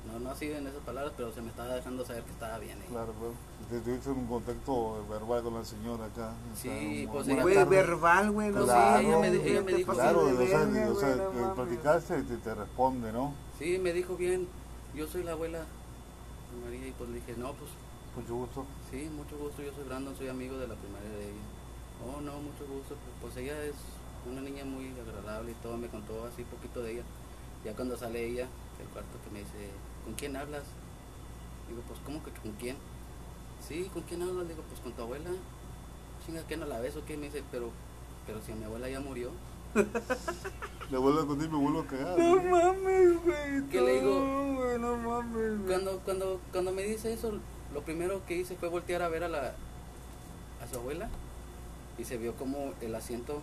[0.08, 2.78] No, no así en esas palabras, pero se me estaba dejando saber que estaba bien.
[2.78, 2.88] ella.
[2.90, 3.34] Claro, claro.
[3.70, 6.32] Te tuviste un contacto verbal con la señora acá.
[6.54, 6.70] o Sí,
[7.04, 10.20] sea, pues ella- verbal, güey, no Pues Claro, sí, ella me, ella me dijo, Claro,
[10.22, 11.56] pasas o de sea, verga, o sea, güey, no que mames.
[11.56, 13.34] platicaste y te, te responde, ¿no?
[13.60, 14.48] sí, me dijo bien,
[14.96, 17.70] yo soy la abuela de María y pues le dije, no, pues
[18.16, 18.66] Mucho gusto.
[18.90, 21.42] Sí, mucho gusto, yo soy Brandon, soy amigo de la primaria de ella.
[22.06, 23.76] Oh, no, mucho gusto, pues, pues ella es
[24.30, 27.04] una niña muy agradable y todo, me contó así poquito de ella.
[27.64, 29.72] Ya cuando sale ella del cuarto que me dice,
[30.06, 30.64] ¿con quién hablas?
[31.68, 32.78] Digo, pues ¿cómo que con quién?
[33.68, 34.48] Sí, ¿con quién hablas?
[34.48, 35.30] Digo, pues con tu abuela.
[36.26, 37.18] Chinga, ¿qué no la ves o qué?
[37.18, 37.72] Me dice, pero,
[38.26, 39.32] pero si mi abuela ya murió.
[40.92, 42.18] Le vuelvo a contar y me vuelvo a cagar.
[42.18, 43.68] No mames, güey.
[43.70, 44.54] ¿Qué le digo?
[44.56, 45.68] güey, no mames, güey.
[45.68, 47.34] Cuando, cuando, cuando me dice eso,
[47.74, 49.54] lo primero que hice fue voltear a ver a la
[50.62, 51.10] a su abuela
[51.98, 53.42] y se vio como el asiento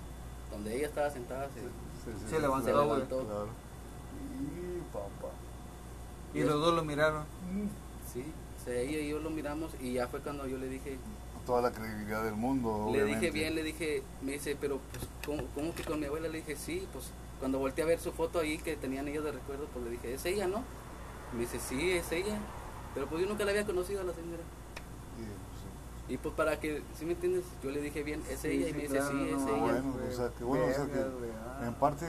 [0.51, 3.49] donde ella estaba sentada se, Sí, sí, Se sí, levantó, claro.
[4.41, 5.33] Y papá.
[6.35, 7.25] Y los dos lo miraron.
[8.13, 8.25] sí,
[8.65, 10.99] se- ella y yo lo miramos y ya fue cuando yo le dije,
[11.47, 12.89] Toda la credibilidad del mundo.
[12.91, 13.21] le obviamente.
[13.27, 16.29] dije bien, le dije, me dice, pero pues ¿cómo, cómo que con mi abuela?
[16.29, 17.07] Le dije, sí, pues
[17.39, 20.15] cuando volteé a ver su foto ahí que tenían ellos de recuerdo, pues le dije,
[20.15, 20.63] es ella, ¿no?
[21.35, 22.39] Me dice, sí, es ella.
[22.95, 24.43] Pero pues yo nunca la había conocido a la señora.
[26.09, 27.45] Y, pues, pues para que, ¿sí me entiendes?
[27.63, 28.65] Yo le dije bien, es Sí, ella.
[28.67, 29.59] sí, y me dice, claro, sí, es no, ella.
[29.61, 31.67] bueno, o sea, que bueno, o sea, que ah.
[31.67, 32.07] en parte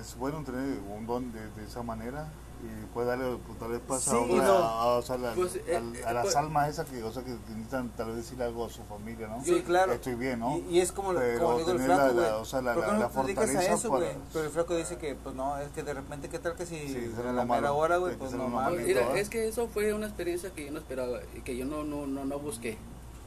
[0.00, 2.28] es bueno tener un don de, de esa manera
[2.62, 4.52] y puede darle pues, tal vez pasa Sí, a, no.
[4.52, 7.30] a- o sea, la- Pues, eh, a las pues- almas esas que, o sea, que
[7.48, 9.42] necesitan tal vez decir algo a su familia, ¿no?
[9.42, 9.94] Sí, claro.
[9.94, 10.58] Estoy bien, ¿no?
[10.58, 12.24] Y, y es como, Pero como digo el flaco, la- güey.
[12.26, 14.02] la- o sea, la- ¿Por qué la- no la te dedicas a fortaleza eso, güey?
[14.12, 16.66] para- Pero el flaco dice que, pues no, es que de repente, ¿qué tal que
[16.66, 18.14] si Sí, a la mera hora, güey?
[18.16, 18.86] Pues no mames.
[18.86, 22.06] Es que eso fue una experiencia que yo no esperaba y que yo no, no,
[22.06, 22.76] no, no busqué.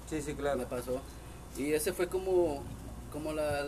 [0.07, 0.57] Sí, sí, claro.
[0.59, 1.01] Me pasó.
[1.57, 2.61] Y ese fue como,
[3.11, 3.61] como la,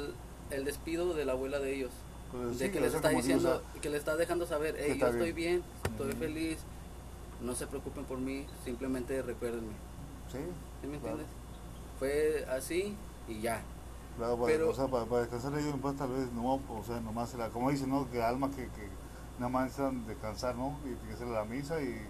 [0.52, 1.92] el despido de la abuela de ellos.
[2.32, 4.98] Pues, de sí, que o les está diciendo, que le está dejando saber, que hey,
[5.00, 5.64] yo estoy bien".
[5.64, 6.58] bien, estoy feliz,
[7.42, 9.72] no se preocupen por mí, simplemente recuérdenme.
[10.32, 10.40] sí,
[10.82, 11.20] ¿Sí me Claro.
[11.20, 11.28] entiendes?
[12.00, 12.96] Fue así
[13.30, 13.62] y ya.
[14.18, 16.84] Claro, para, Pero- o sea, para, para descansar ellos en paz tal vez no, o
[16.86, 18.10] sea, nomás, la, como dicen, ¿no?
[18.12, 18.88] Que almas que, que
[19.40, 20.78] nada más necesitan descansar, ¿no?
[20.84, 22.02] Y tiene que hacer la misa y,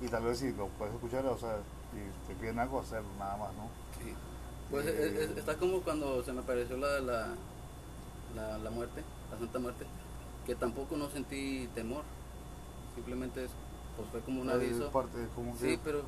[0.00, 1.58] y tal vez si lo puedes escuchar, o sea,
[1.92, 3.68] y te piden algo, hacer nada más, ¿no?
[4.02, 4.14] Sí.
[4.70, 7.28] Pues es- es- está como cuando se me apareció la, la,
[8.34, 9.86] la, la muerte, la Santa Muerte,
[10.46, 12.02] que tampoco no sentí temor.
[12.94, 13.50] Simplemente es,
[13.96, 14.90] pues fue como un Es aviso.
[14.90, 16.02] parte, es como que, Sí, pero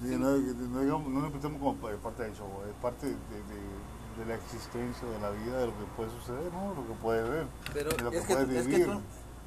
[0.00, 3.12] sí, no, no, digamos, no lo interpretemos como pa- parte del show, es parte de,
[3.14, 6.74] de, de la existencia de la vida, de lo que puede suceder, ¿no?
[6.74, 8.86] Lo que puede ver, pero de lo Es que, puede es que vivir.
[8.86, 9.00] tú,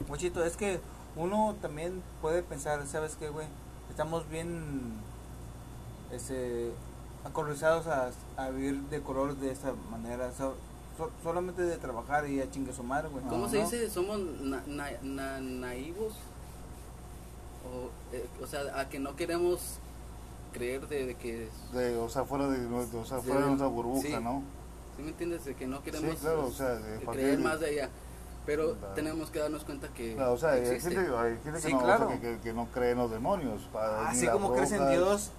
[0.09, 0.79] muchito, es que
[1.15, 3.47] uno también puede pensar, ¿sabes qué, güey?
[3.89, 4.93] Estamos bien
[6.11, 6.71] este,
[7.25, 10.55] acorralizados a, a vivir de color de esta manera, so-
[10.97, 13.23] so- solamente de trabajar y a chingue su madre, güey.
[13.25, 13.89] ¿cómo se dice?
[13.89, 16.13] ¿Somos na, na- na- naivos?
[17.65, 19.77] O, eh, o sea, a que no queremos
[20.53, 21.49] creer de, de que...
[21.73, 24.17] de, o sea, fuera de, nuestro- o sea, Sí, fuera de nuestra burbuja, sí.
[24.23, 24.41] ¿no?
[24.95, 25.45] ¿Sí me entiendes?
[25.45, 27.89] De que no queremos Sí, claro, o sea, de partir creer de- más de ella.
[28.45, 28.93] Pero Claro.
[28.93, 30.95] tenemos que darnos cuenta que Claro, o sea, hay existe.
[30.95, 32.07] gente, hay gente que, Sí, no, o claro.
[32.07, 33.61] sea, que, que- que no cree en los demonios.
[34.07, 34.89] Así las como crees en.
[34.89, 35.31] Dios,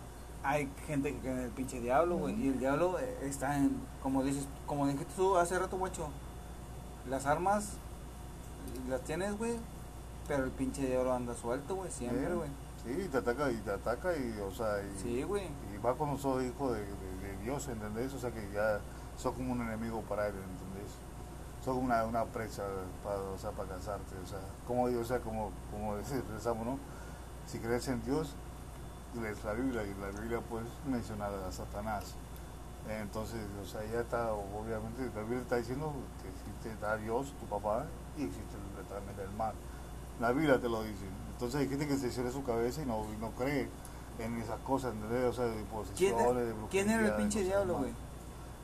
[0.43, 2.35] hay gente que cree en el pinche diablo, güey.
[2.41, 6.09] Y el diablo eh, está en, como dices, como dijiste tú hace rato, guacho,
[7.09, 7.75] las armas
[8.89, 9.57] las tienes, güey,
[10.27, 12.49] pero el pinche diablo anda suelto, güey, siempre, güey.
[12.85, 15.45] Sí, y te ataca, y te ataca, y, o sea, y, Sí, güey.
[15.75, 18.13] y va con nosotros hijos de, de- de Dios, ¿entendés?
[18.15, 18.79] O sea, que ya
[19.17, 20.93] sos como un enemigo para él, ¿entendés?
[21.65, 22.63] Sos como una, una presa
[23.03, 26.79] para, o sea, para casarte, o sea, como o sea, como, como decir, rezamos, ¿no?
[27.47, 28.35] Si crees en Dios,
[29.15, 32.15] lees la Biblia, y la Biblia pues menciona a Satanás.
[32.89, 35.93] Entonces, o sea, ya está, obviamente, la Biblia está diciendo
[36.23, 37.85] que existe a Dios, tu papá,
[38.17, 39.53] y existe el- también el mal.
[40.21, 41.05] La Biblia te lo dice.
[41.33, 43.69] Entonces hay gente que se cierra su cabeza y no, y no cree
[44.19, 45.25] en esas cosas, ¿entendés?
[45.27, 47.93] O sea, de ¿Quién, posiciones, de quién era el pinche diablo, güey?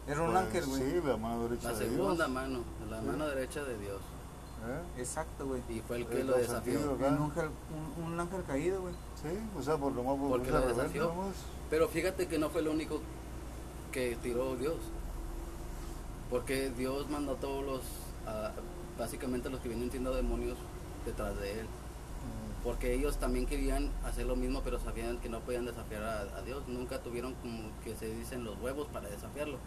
[0.06, 0.82] Era un Pues, ángel, güey.
[0.82, 2.28] Sí, la mano derecha La de segunda Dios.
[2.30, 2.58] mano,
[2.90, 3.06] la Sí.
[3.06, 4.00] mano derecha de Dios.
[4.66, 5.00] ¿eh?
[5.00, 5.62] Exacto, güey.
[5.68, 6.80] Y fue el que lo desafió.
[6.92, 7.50] Un ángel,
[7.98, 8.94] un, un ángel caído, güey.
[9.24, 11.04] Sí, o sea, por lo más por Porque rebelde, desafió.
[11.08, 11.34] nomás.
[11.70, 13.00] Pero fíjate que no fue lo único
[13.90, 14.76] que tiró Dios.
[16.30, 17.80] Porque Dios mandó a todos los,
[18.98, 20.56] básicamente los que vienen siendo demonios
[21.06, 21.66] detrás de él.
[22.62, 26.42] Porque ellos también querían hacer lo mismo, pero sabían que no podían desafiar a, a
[26.42, 26.62] Dios.
[26.66, 29.58] Nunca tuvieron como que se dicen los huevos para desafiarlo.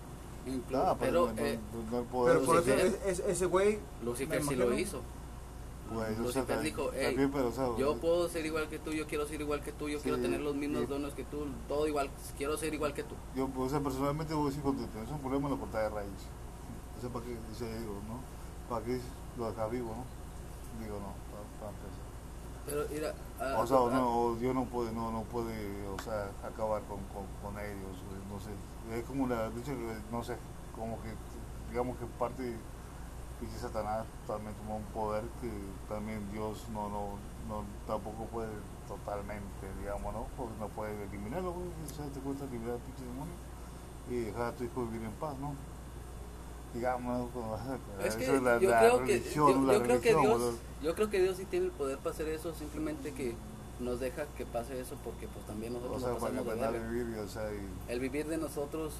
[0.47, 2.99] Inclu- Ah, pero eh, no- no el poder Pero por eso Lucifer.
[3.05, 3.79] es- es- ese güey.
[4.03, 5.01] Lucifer sí lo imagino-
[5.87, 5.95] hizo.
[5.95, 8.79] Pues, o sea, Lucifer dijo, también, "Ey, pero, o sea, Yo puedo ser igual que
[8.79, 10.85] tú, yo quiero ser igual que tú, yo Sí, quiero tener los mismos sí.
[10.87, 13.15] dones que tú, todo igual, quiero ser igual que tú.
[13.35, 16.27] Yo, o sea, personalmente voy a decir, cuando tienes un problema, lo cortas de raíz.
[16.97, 18.19] O sea, para qué, o sea, digo, ¿no?
[18.69, 18.99] ¿Para qué
[19.37, 20.83] lo dejas vivo, no?
[20.83, 21.13] Digo, no,
[21.59, 22.07] para, empezar.
[22.65, 26.81] Pero mira, ah, O sea, no, Dios no puede, no, no puede, o sea, acabar
[26.83, 28.51] con, con, con ellos, güey, no sé.
[28.97, 29.75] Es como la, dice,
[30.11, 30.35] no sé,
[30.75, 31.09] como que,
[31.71, 32.55] digamos que parte,
[33.45, 35.51] dice Satanás, también tomó un poder que
[35.87, 37.01] también Dios no, no,
[37.47, 38.49] no, tampoco puede
[38.87, 40.25] totalmente, digamos, ¿no?
[40.35, 43.33] Porque no puede eliminarlo, güey, o sea, te cuesta eliminar al pinche demonio
[44.09, 45.53] y dejar a tu hijo vivir en paz, ¿no?
[46.73, 47.29] Digamos,
[48.03, 50.13] Es que eso es la, yo, la creo que, religión, yo, la yo creo que
[50.13, 50.57] religión, Dios, boludo.
[50.81, 53.35] yo creo que Dios sí tiene el poder para hacer eso, simplemente que
[53.79, 56.51] nos deja que pase eso porque pues también O nosotros sea, nos para pasamos de
[56.51, 56.87] aprender a verga.
[56.89, 57.91] vivir, y, o sea, y...
[57.91, 58.93] El vivir de nosotros,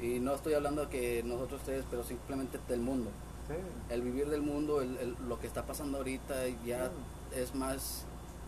[0.00, 3.10] y no estoy hablando que nosotros tres, pero simplemente del mundo.
[3.48, 3.54] Sí.
[3.90, 6.34] El vivir del mundo, el, el- lo que está pasando ahorita
[6.66, 6.90] ya
[7.34, 8.04] es más,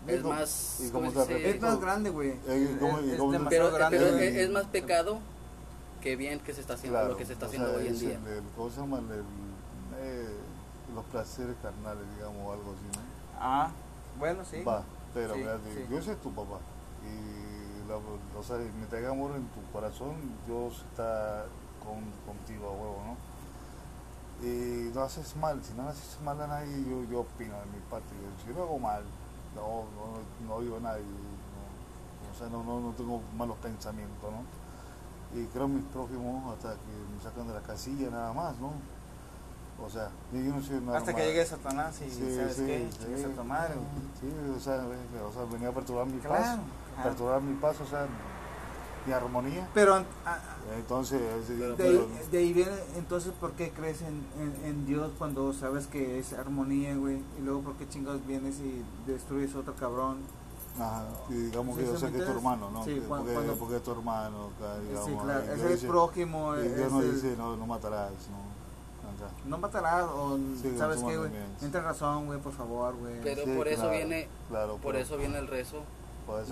[0.06, 0.80] es como- más.
[0.80, 2.30] Es más grande, güey.
[2.46, 5.18] Eh, ¿cómo- Es- y es cómo- demasiado pero, es, es más pecado
[6.02, 7.94] que bien que se está haciendo lo que se está o haciendo sea, hoy en
[7.94, 8.18] es día.
[8.26, 8.98] el- el- ¿Cómo se llama?
[8.98, 9.24] El- el,
[10.00, 10.28] eh,
[10.94, 13.02] los placeres carnales, digamos, o algo así, ¿no?
[13.38, 13.70] Ah,
[14.18, 14.62] bueno, sí.
[14.62, 14.82] Va,
[15.14, 15.82] pero Sí, mira, sí.
[15.88, 16.58] Dios es tu papá.
[17.04, 20.14] Y, la, o sea, mientras haya amor en tu corazón,
[20.46, 21.46] Dios está
[21.84, 23.29] con, contigo a huevo, ¿no?
[24.42, 27.80] Y no haces mal, si no haces mal a nadie, yo, yo opino de mi
[27.90, 28.08] parte.
[28.14, 29.02] Yo, si no hago mal,
[29.54, 35.38] no, no, no a nadie, no, o sea, no, no, no tengo malos pensamientos, ¿no?
[35.38, 38.72] Y creo en mis prójimos hasta que me sacan de la casilla nada más, ¿no?
[39.84, 42.88] O sea, yo, no soy nada Hasta que llegue Satanás y Sí, ¿sabes sí, qué?
[43.16, 43.24] sí.
[43.24, 43.74] A tu madre.
[44.20, 44.26] Sí,
[44.56, 46.58] o sea, o sea, venía a perturbar mi Claro, paz,
[46.94, 47.08] claro.
[47.10, 48.06] perturbar mi paz, o sea,
[49.06, 49.68] mi armonía.
[49.74, 50.02] Pero
[50.76, 51.20] Entonces,
[51.58, 55.52] Pero- de, ahí, de ahí viene, entonces, ¿por qué crees en, en, en Dios cuando
[55.52, 57.22] sabes que es armonía, güey?
[57.38, 60.18] Y luego, ¿por qué chingados vienes y destruyes otro cabrón?
[60.78, 62.84] ajá, y digamos que yo ¿sí sé que es tu hermano, ¿no?
[62.84, 64.50] Sí, Que- cuando- porque, cuando- porque es tu hermano,
[64.88, 65.06] digamos.
[65.10, 67.56] sí, claro, y es Dios el dice- prójimo, y es Dios no el- dice, no,
[67.56, 68.50] no matarás, ¿no?
[69.10, 69.34] Acá.
[69.44, 71.30] no matarás, o Sí, ¿sabes qué, güey?
[71.60, 73.20] Entra razón, güey, por favor, güey.
[73.20, 75.82] Pero Sí, por eso claro, viene, claro, por pero eso viene el rezo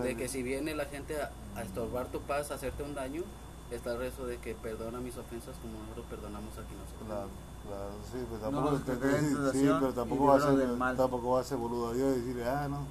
[0.03, 3.23] de que si viene la gente a, a estorbar tu paz, a hacerte un daño,
[3.71, 7.27] está el rezo de que perdona mis ofensas como nosotros perdonamos a quien nos Claro,
[7.27, 7.69] ofende.
[7.69, 11.31] claro, sí, pero No tampoco, nos te- sí, tentación pero tampoco va a ser, tampoco
[11.33, 12.87] va a ser boludo a Dios y decirle, ah, no,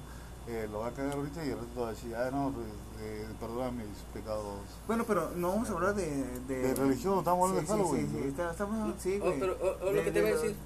[0.46, 2.66] eh, lo va a cagar ahorita y el resto va a decir, ah, no, pues,
[3.00, 4.60] eh, perdona mis pecados.
[4.86, 6.06] Bueno, pero no vamos a hablar de...
[6.48, 8.22] De, De religión, estamos hablando sí, de Halloween, Sí, sí, ¿no?
[8.22, 8.94] sí, está- estamos...
[8.98, 9.40] Sí, güey.
[9.40, 10.56] pero, oh, oh, lo De- que te iba a de- decir,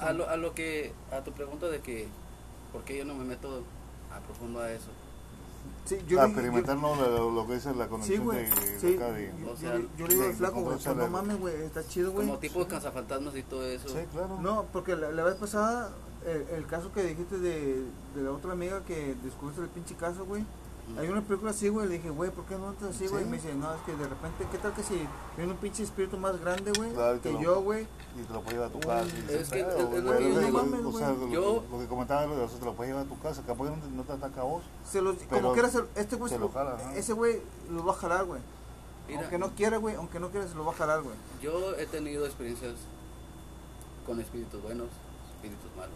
[0.00, 2.08] a lo, a lo que, a tu pregunta de que,
[2.72, 3.62] ¿por qué yo no me meto
[4.12, 4.88] a profundo a eso?
[5.90, 8.38] Sí, yo a le- yo- experimentar no, lo, lo que es la Sí, conexión güey.
[8.38, 9.32] de, de, Sí, acá de...
[9.44, 11.54] yo, O sea, yo- yo le digo de- al flaco, de güey, no mames, güey,
[11.62, 12.26] está chido, güey.
[12.26, 13.88] Como tipo cazafantasmas y todo eso.
[13.88, 14.38] Sí, claro.
[14.40, 15.90] No, porque la, la vez pasada,
[16.26, 17.82] el, el caso que dijiste de,
[18.14, 20.44] de la otra amiga que descubriste el pinche caso, güey.
[20.98, 23.22] Hay una película así, güey, le dije, güey, ¿por qué no estás así, güey?
[23.22, 23.28] Sí.
[23.28, 25.00] Y me dice, no, es que de repente, ¿qué tal que si
[25.36, 26.92] viene un pinche espíritu más grande, güey?
[26.92, 27.86] Claro, que lo- yo, güey.
[28.18, 29.04] Y te lo puedes llevar a tu casa.
[29.28, 30.34] es que "Ah, es- o- es lo o- que
[31.30, 33.64] yo lo, que comentaba, lo de eso te lo puedes llevar a tu casa, capaz
[33.64, 34.62] que no te, no te ataca a vos.
[34.84, 36.32] Se los, Pero como quieras, este güey,
[36.96, 38.40] ese güey lo va a jalar, güey.
[39.16, 41.14] Aunque no quiera, güey, aunque no quiera, se lo va a jalar, güey.
[41.42, 42.74] yo he tenido experiencias
[44.06, 44.88] con espíritus buenos,
[45.36, 45.94] espíritus malos.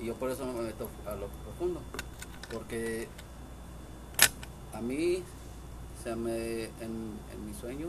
[0.00, 1.80] Y yo por eso no me meto a lo profundo.
[2.52, 3.08] Porque
[4.74, 5.22] a mí,
[6.02, 7.88] se me, en, en mi sueño,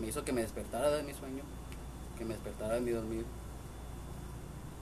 [0.00, 1.42] me hizo que me despertara de mi sueño,
[2.18, 3.24] que me despertara de mi dormir.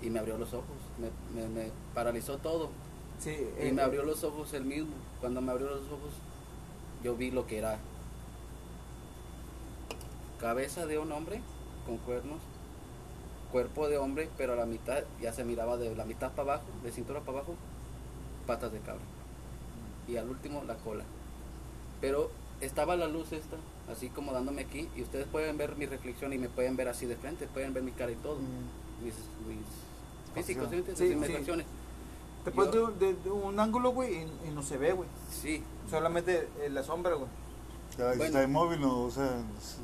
[0.00, 1.10] y me abrió los ojos, me,
[1.40, 2.70] me, me paralizó todo
[3.18, 4.94] Sí, y eh, me abrió los ojos él mismo.
[5.20, 6.12] Cuando me abrió los ojos,
[7.02, 7.78] yo vi lo que era
[10.40, 11.42] cabeza de un hombre
[11.84, 12.38] con cuernos,
[13.50, 16.66] cuerpo de hombre, pero a la mitad ya se miraba de la mitad para abajo,
[16.84, 17.56] de cintura para abajo,
[18.46, 19.02] patas de cabra.
[20.06, 21.04] Y al último la cola.
[22.00, 22.30] Pero
[22.60, 23.56] estaba la luz esta,
[23.90, 27.06] así como dándome aquí, y ustedes pueden ver mi reflexión y me pueden ver así
[27.06, 28.36] de frente, pueden ver mi cara y todo.
[28.36, 29.04] Mm.
[29.04, 29.14] Mis,
[29.46, 29.64] mis
[30.34, 30.82] físicos, ¿sí?
[30.94, 31.64] Sí, mis sí.
[32.44, 35.08] Te pones de, yo- de- de un ángulo, güey, y, y no se ve, güey.
[35.30, 37.28] Sí, Solamente eh, la sombra, güey.
[37.96, 38.24] Ya, Bueno.
[38.24, 39.24] está inmóvil, no, o sea,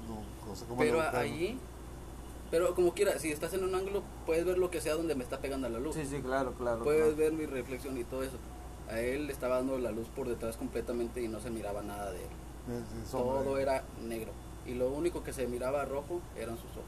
[0.08, 1.16] no, no sé cómo Pero buscan.
[1.16, 1.58] allí,
[2.50, 5.24] pero como quiera, si estás en un ángulo, puedes ver lo que sea donde me
[5.24, 5.94] está pegando la luz.
[5.96, 6.84] Sí, sí, claro, claro.
[6.84, 7.16] puedes claro.
[7.16, 8.36] ver mi reflexión y todo eso.
[8.90, 12.12] A él le estaba dando la luz por detrás completamente y no se miraba nada
[12.12, 12.30] de él.
[13.10, 14.32] Todo era negro.
[14.66, 16.84] Y lo único que se miraba rojo eran sus ojos.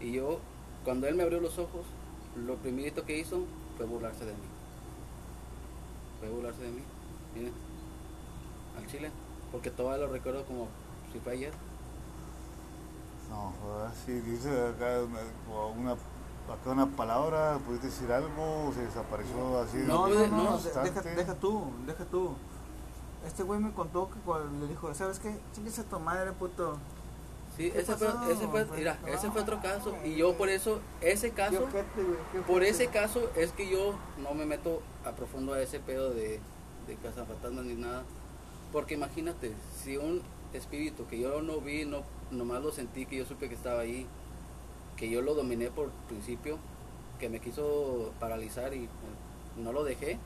[0.00, 0.40] Y yo,
[0.84, 1.84] cuando él me abrió los ojos,
[2.36, 3.44] lo primerito que hizo
[3.76, 4.48] fue burlarse de mí.
[6.20, 6.82] Fue burlarse de mí.
[7.34, 7.52] Miren,
[8.78, 9.10] al chile.
[9.52, 10.68] Porque todavía lo recuerdo como
[11.12, 11.52] si fue ayer.
[13.28, 15.96] No, joder, si dice acá una, una,
[16.52, 19.78] acá una palabra, pudiste decir algo, o se desapareció así.
[19.78, 22.34] No, No, pude- no, no, de- deja, deja tú, deja tú.
[23.26, 25.36] Este güey me contó que cuando le dijo, ¿sabes qué?
[25.54, 26.76] Chingues a tu madre, puto.
[27.56, 29.94] Sí, ¿Qué ese fue, ese fue, mira, ese fue otro caso.
[30.04, 33.68] Y yo por eso, ese Qué caso, ojete, güey, qué por ese caso es que
[33.68, 36.40] yo no me meto a profundo a ese pedo de,
[36.86, 38.04] de cazafantasmas ni nada.
[38.72, 40.22] Porque imagínate, si un
[40.54, 44.06] espíritu que yo no vi, no, nomás lo sentí, que yo supe que estaba ahí,
[45.00, 46.58] que yo lo dominé por principio,
[47.18, 48.88] que me quiso paralizar y eh,
[49.56, 50.18] no lo dejé,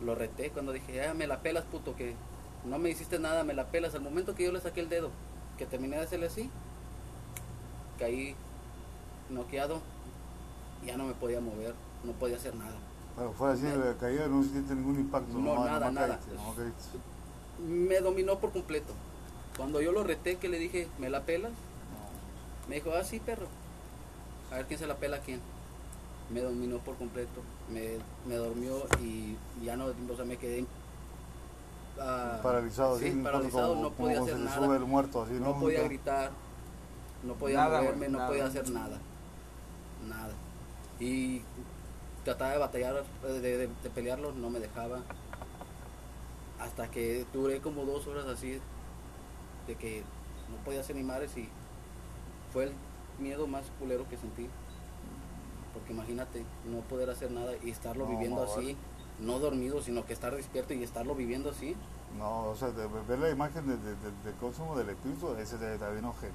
[0.00, 2.14] lo reté cuando dije, ah, me la pelas, puto, que
[2.64, 3.96] no me hiciste nada, me la pelas.
[3.96, 5.10] Al momento que yo le saqué el dedo,
[5.58, 6.48] que terminé de hacerle así,
[7.98, 8.36] caí
[9.30, 9.80] noqueado,
[10.86, 11.74] ya no me podía mover,
[12.04, 12.76] no podía hacer nada.
[13.16, 15.36] Pero fue así, la caída no sentiste ningún impacto.
[15.36, 16.18] No, nada, nada.
[16.18, 16.98] caíste, nomás caíste.
[17.66, 18.92] Me dominó por completo.
[19.56, 21.50] Cuando yo lo reté, que le dije, ¿me la pelas?
[22.68, 23.46] Me dijo, ah, sí, perro.
[24.52, 25.40] A ver quién se la pela a quién.
[26.32, 27.40] Me dominó por completo.
[27.72, 27.96] Me,
[28.26, 30.64] me durmió y ya no, o sea, me quedé
[32.00, 34.56] ah, Paralizado, sí, paralizado, como, no podía hacer se nada.
[34.56, 35.60] sube el muerto, así, no ¿no?
[35.60, 36.30] podía gritar,
[37.24, 38.98] no podía Nada, moverme, no podía hacer nada.
[40.08, 40.32] Nada.
[41.00, 41.42] Y
[42.24, 45.00] trataba de batallar, de, de- de pelearlo, no me dejaba.
[46.60, 48.58] Hasta que duré como dos horas así,
[49.66, 50.02] de que
[50.50, 51.48] no podía hacer ni madres y
[52.52, 52.72] fue el
[53.18, 54.48] miedo más culero que sentí.
[55.72, 58.76] Porque imagínate, no poder hacer nada y estarlo No, viviendo así,
[59.20, 61.76] no dormido, sino que estar despierto y estarlo viviendo así.
[62.18, 65.54] No, o sea, de ver la imagen de, de, de- del consumo del espíritu, ese
[65.74, 66.32] está bien ojete.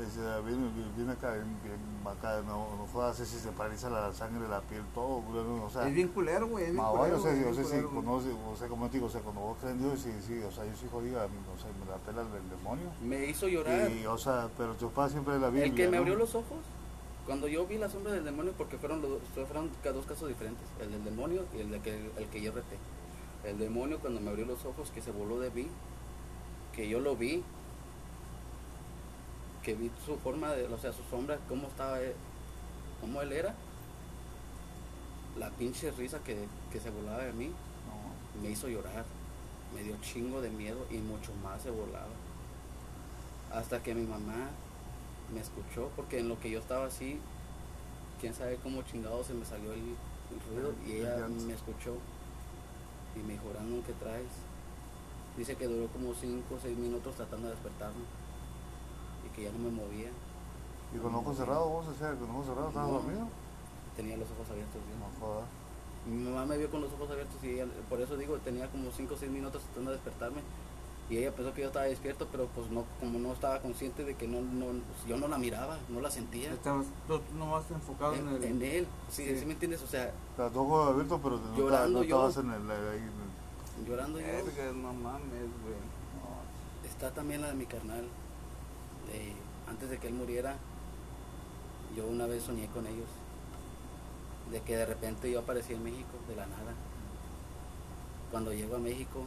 [0.00, 1.34] Viene, viene acá,
[2.06, 5.22] acá, no, no fue así, si se paraliza la sangre, la piel, todo,
[5.64, 5.86] o sea.
[5.86, 6.64] Es bien culero, güey.
[6.64, 7.18] Es bien Ma, culero.
[7.18, 9.58] yo sé, yo sé, sí, conoce, o sea, como te digo, o sea, cuando vos
[9.60, 12.22] crees en Dios, sí, sí, o sea, yo soy jodida, o sea, me la pela
[12.22, 12.86] el demonio.
[13.02, 13.90] Me hizo llorar.
[13.90, 15.66] Y, o sea, pero tu padre siempre la Biblia.
[15.66, 15.98] El que me ¿no?
[15.98, 16.58] abrió los ojos,
[17.26, 20.90] cuando yo vi la sombra del demonio, porque fueron, los, fueron dos casos diferentes, el
[20.90, 22.76] del demonio y el, de que, el que yo reté.
[23.44, 25.66] El demonio cuando me abrió los ojos, que se voló de mí,
[26.74, 27.42] que yo lo vi,
[29.62, 32.14] que vi su forma, de, o sea, su sombra, cómo estaba, él,
[33.00, 33.54] cómo él era,
[35.38, 38.42] la pinche risa que, que se volaba de mí, No.
[38.42, 39.04] me hizo llorar,
[39.74, 42.08] me dio chingo de miedo y mucho más se volaba.
[43.52, 44.50] Hasta que mi mamá
[45.34, 47.18] me escuchó, porque en lo que yo estaba así,
[48.20, 51.96] quién sabe cómo chingado se me salió el, el ruido y ella me escuchó
[53.16, 53.44] y me dijo,
[53.86, 54.26] ¿qué traes?
[55.36, 58.04] Dice que duró como 5 o 6 minutos tratando de despertarme
[59.30, 60.10] y que ya no me movía,
[60.94, 62.94] Y con ojos cerrados, vos, o sea, con ojos cerrados, ¿estabas No.
[62.98, 63.28] dormido?
[63.96, 64.80] tenía los ojos abiertos.
[64.86, 64.98] bien.
[64.98, 65.44] No jodas.
[66.06, 68.90] Mi mamá me vio con los ojos abiertos y ella, por eso digo, tenía como
[68.90, 70.40] 5 o 6 minutos tratando de despertarme.
[71.10, 74.14] Y ella pensó que yo estaba despierto, pero pues no, como no estaba consciente de
[74.14, 76.52] que no, no pues, yo no la miraba, no la sentía.
[76.52, 78.44] Estabas tú nomás enfocado en, En, el.
[78.44, 79.38] en él, sí, Sí.
[79.40, 82.22] sí me entiendes, o sea, tus ojos abiertos, pero no, Llorando estabas- yo.
[82.22, 84.26] no estabas en el, ahí, en el- llorando yo.
[84.26, 85.90] Verga, no mames, güey.
[86.88, 88.04] Está también la de mi carnal.
[89.08, 89.34] De-
[89.70, 90.56] antes de que él muriera,
[91.96, 93.08] yo una vez soñé con ellos.
[94.50, 96.74] De que de repente yo aparecí en México, de la nada.
[98.30, 99.24] Cuando llego a México,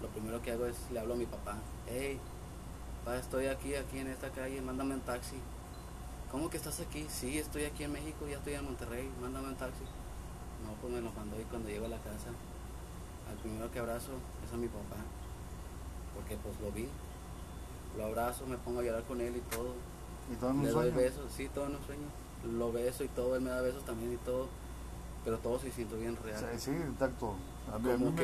[0.00, 1.56] lo primero que hago es le hablo a mi papá.
[1.86, 2.18] Hey,
[3.04, 5.36] papá, estoy aquí, aquí en esta calle, mándame un taxi.
[6.30, 7.06] ¿Cómo que estás aquí?
[7.10, 9.84] Sí, estoy aquí en México, ya estoy en Monterrey, mándame un taxi.
[10.64, 12.30] No, pues me lo mandó y cuando llego a la casa,
[13.28, 14.12] al primero que abrazo
[14.46, 14.96] es a mi papá.
[16.14, 16.88] Porque pues lo vi,
[17.96, 19.74] lo abrazo, me pongo a llorar con él y todo.
[20.32, 20.96] y todo en un Le doy sueño.
[20.96, 22.06] besos, sí, todo en un sueño.
[22.56, 24.48] lo beso y todo, él me da besos también y todo,
[25.24, 26.60] pero todo se siente bien Sí, real.
[26.60, 26.70] sí.
[27.72, 28.22] A mí, a, mí me,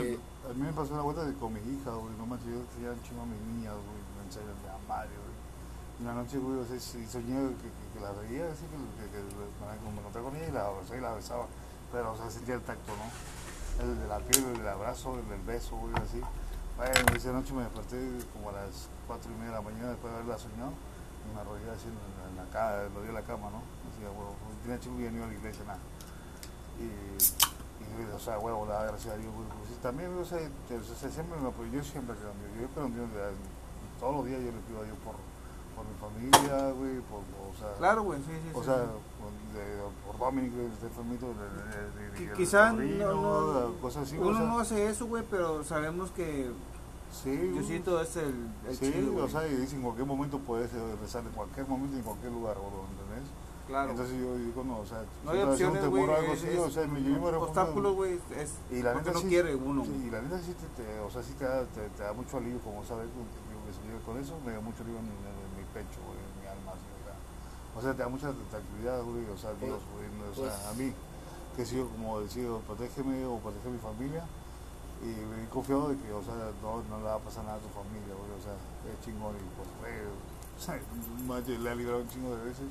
[0.51, 2.13] a mí me pasó una vuelta de, con mi hija, güey.
[2.19, 4.27] No manches, yo quería un chingo a mis niñas, güey.
[4.27, 5.39] En serio, de amar, güey.
[5.99, 8.79] Y una noche, güey, o sea, sí, soñé que, que, que las veía, así que,
[9.11, 11.47] que, me, encontré con ella y las abrazaba y las besaba.
[11.93, 13.85] Pero, o sea, sentía el tacto, ¿no?
[13.85, 16.21] El de la piel, el del abrazo, el del beso, güey, así.
[16.77, 17.99] Bueno, esa noche me desperté
[18.35, 20.73] como a las cuatro y media de la mañana después de haberla soñado
[21.25, 21.97] y me arrollé así en
[22.37, 23.59] la, la cama, lo di a la cama, ¿no?
[23.89, 25.81] Así, güey, tenía chingo y ya no iba a la iglesia, nada.
[26.79, 29.33] Y, y, o sea, huevo, la gracias a Dios.
[29.35, 30.39] Pues, también, o sea,
[30.69, 32.53] te- o sea, siempre me apoyo, yo siempre creo en Dios.
[32.63, 33.09] Yo creo en Dios,
[33.99, 35.17] todos los días yo le pido a Dios por,
[35.75, 38.51] por mi familia, güey, por, o sea, Claro, güey, sí, sí.
[38.55, 38.89] o sí, sea, sí.
[40.07, 43.73] por, Dominic, que está enfermito, de, de, de, de- Qui- del Quizá sobrino, no, no,
[43.81, 46.51] cosas así, o uno sea, no hace eso, güey, pero sabemos que
[47.13, 47.51] sí, güey.
[47.53, 48.35] Diosito es el,
[48.69, 51.97] el Sí, chido, o sea, y dice en cualquier momento puedes rezar, en cualquier momento
[51.97, 53.29] en cualquier lugar, boludo, ¿entendés?
[53.67, 53.91] claro.
[53.91, 56.03] Entonces yo digo, no, o sea, no hay opciones, güey.
[56.09, 59.21] o algo es- así, es o sea, yo obstáculos, güey, es Y la neta no
[59.21, 61.65] sí- quiere uno, Sí, y la neta sí te, te- o sea, sí te da,
[61.67, 64.61] te, te da mucho alivio, como sabes, con, yo que se con eso, me da
[64.61, 66.89] mucho alivio en, mi pecho, güey, en mi alma, así,
[67.77, 70.73] o sea, te da mucha tranquilidad, güey, o sea, Dios, güey, o sea, pues- a
[70.75, 70.93] mí,
[71.55, 74.25] que he sido, como decía, protégeme o protege a mi familia,
[75.03, 77.61] y me confiado de que, o sea, no, no le va a pasar nada a
[77.61, 78.55] tu familia, güey, o sea,
[78.91, 80.81] es chingón, y pues, güey, o sea,
[81.27, 82.67] manche, le ha librado un chingo de veces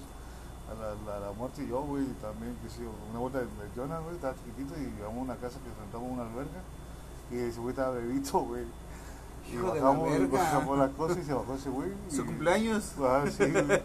[0.70, 3.46] a la, la, la muerte y yo, güey, y también, que sí, una vuelta de,
[3.46, 6.60] de Jonas, güey, estaba chiquitito y llegamos a una casa que rentamos una alberca
[7.32, 8.66] y ese güey estaba bebito, güey.
[9.50, 10.38] Y Hijo de la bajamos, y verga.
[10.44, 11.90] bajamos las cosas y se bajó ese güey.
[12.10, 12.94] Su y- cumpleaños.
[13.00, 13.82] Ah, sí, güey.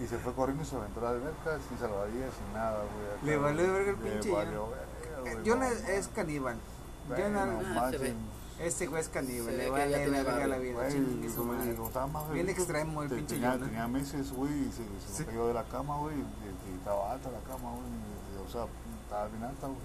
[0.00, 3.06] Y se fue corriendo y se aventó a la alberca sin salvavidas, sin nada, güey.
[3.12, 4.78] acá, Le valió verga el Le pinche valió Jonas.
[5.02, 6.56] verga, Eh, güey, Jonas es caníbal.
[7.08, 8.14] Bueno, Jonas, Ah, se ve.
[8.60, 9.56] este güey es caníbal.
[9.56, 10.74] Le que vale verga la vida.
[10.74, 11.00] Güey,
[11.36, 11.76] güey,
[12.12, 12.34] madre.
[12.34, 15.20] Bien extremo el pinche tenía, tenía meses, güey, y se, se Sí.
[15.20, 18.66] me cayó de la cama, güey, y, y estaba alta la cama, güey, o sea,
[19.04, 19.78] estaba bien alta, güey,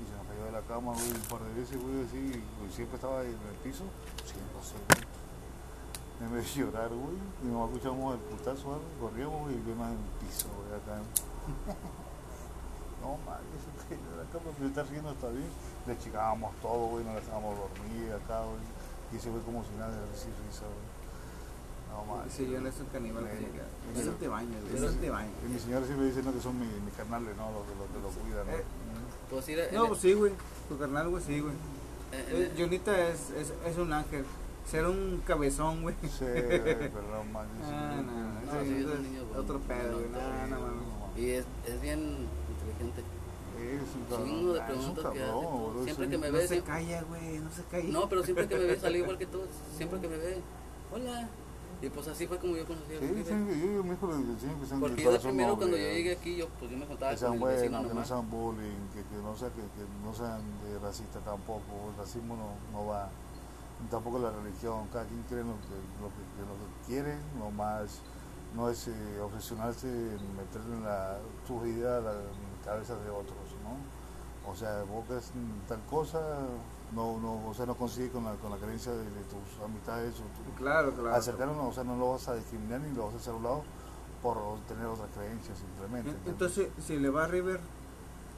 [0.00, 2.72] y se me cayó de la cama, güey, un par de veces, güey, así, y
[2.74, 3.84] siempre estaba en el piso,
[4.24, 5.06] siempre así, güey.
[6.18, 9.72] Me me dio llorar, güey, y nos escuchamos el putazo, algo, corríamos, güey, y vi
[9.74, 10.98] más en el piso, güey, acá.
[13.02, 15.50] no, se cayó de la cama, pero está riendo, está bien.
[15.86, 18.58] Le chicábamos todo, güey, no le dejábamos dormir acá, güey,
[19.12, 20.86] y ese güey como si nada, de risa y risa, güey.
[21.90, 22.32] No, mames.
[22.32, 23.24] Sí, Jonas es un caníbal.
[23.24, 24.76] Que- Eso te bañas, güey.
[24.84, 25.32] Eso te bañas.
[25.46, 27.50] Y mi señora siempre dice no, que son mis mi carnales, ¿no?
[27.52, 28.52] Los que lo, que lo cuidan, ¿no?
[28.52, 28.64] Eh.
[29.30, 30.32] Pues ir a- No, en- pues sí, güey.
[30.68, 31.54] Tu carnal, güey, sí, güey.
[32.12, 34.24] en- Eh, Jonita es, es, es un ángel.
[34.68, 35.94] Ser un cabezón, güey.
[36.02, 37.64] Sí, pero no manches.
[37.70, 38.12] Ah, no,
[38.52, 39.42] No, ese sí, es es un niño bueno.
[39.42, 40.10] otro pedo, güey.
[40.10, 41.16] No, no, mames.
[41.18, 43.02] Y es, es bien inteligente.
[44.24, 46.10] Chingo de Ah, preguntas que hace Siempre sí.
[46.10, 47.38] que me No ve, se siempre- calla, güey.
[47.38, 47.92] No se calla.
[47.92, 49.48] No, pero siempre que me ve sale igual que todos.
[49.76, 50.38] Siempre que me ve,
[50.92, 51.28] hola.
[51.82, 53.24] Y pues así fue como yo conocí a Sí, Felipe.
[53.24, 55.92] sí, yo, yo, hijo le enseño que sean Porque yo primero noble, cuando yo ¿no?
[55.92, 57.94] llegué aquí, yo pues yo me contaba que con sean el vecino buenos, que no
[57.94, 58.08] nomás.
[58.08, 62.34] sean bullying, que, que, no sea, que, que no sean de racista tampoco, el racismo
[62.34, 63.10] no, no va,
[63.90, 68.00] tampoco la religión, cada quien cree lo que, lo que, lo que quiere, no más,
[68.56, 73.10] no es eh, obsesionarse en meterle en la, sus ideas a la en cabeza de
[73.10, 74.50] otros, ¿no?
[74.50, 76.20] O sea, vos crees en tal cosa,
[76.94, 80.14] no, no, o sea, no consigues con la, con la creencia de, de tus amistades
[80.14, 81.14] o tu, Claro, claro.
[81.14, 83.42] acercarnos, o sea, no lo vas a discriminar ni lo vas a hacer a un
[83.42, 83.62] lado
[84.22, 84.38] por
[84.68, 86.14] tener otras creencias simplemente.
[86.28, 87.60] Entonces, si le va a River,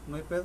[0.08, 0.44] ¿no hay pedo?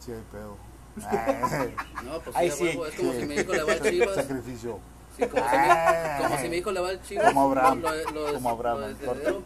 [0.00, 0.56] Sí hay pedo.
[2.04, 2.88] No, pues Ay, sí, a.
[2.88, 3.20] Es como Sí.
[3.20, 4.14] si mi hijo le va al Chivas.
[4.14, 4.78] Sacrificio.
[5.16, 7.26] Sí, como, si mi, como si mi hijo le va al Chivas.
[7.28, 7.80] Como Abraham.
[7.80, 8.94] Lo, lo, de- Como Abraham, Lo de.
[8.96, 9.42] Cedero,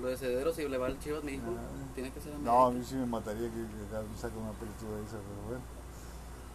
[0.00, 1.90] lo de Cedero, si le va al Chivas, mi hijo, Ah.
[1.94, 4.96] tiene que ser No, a mí sí me mataría que, que me saque una película
[4.96, 5.60] de esa, pero bueno.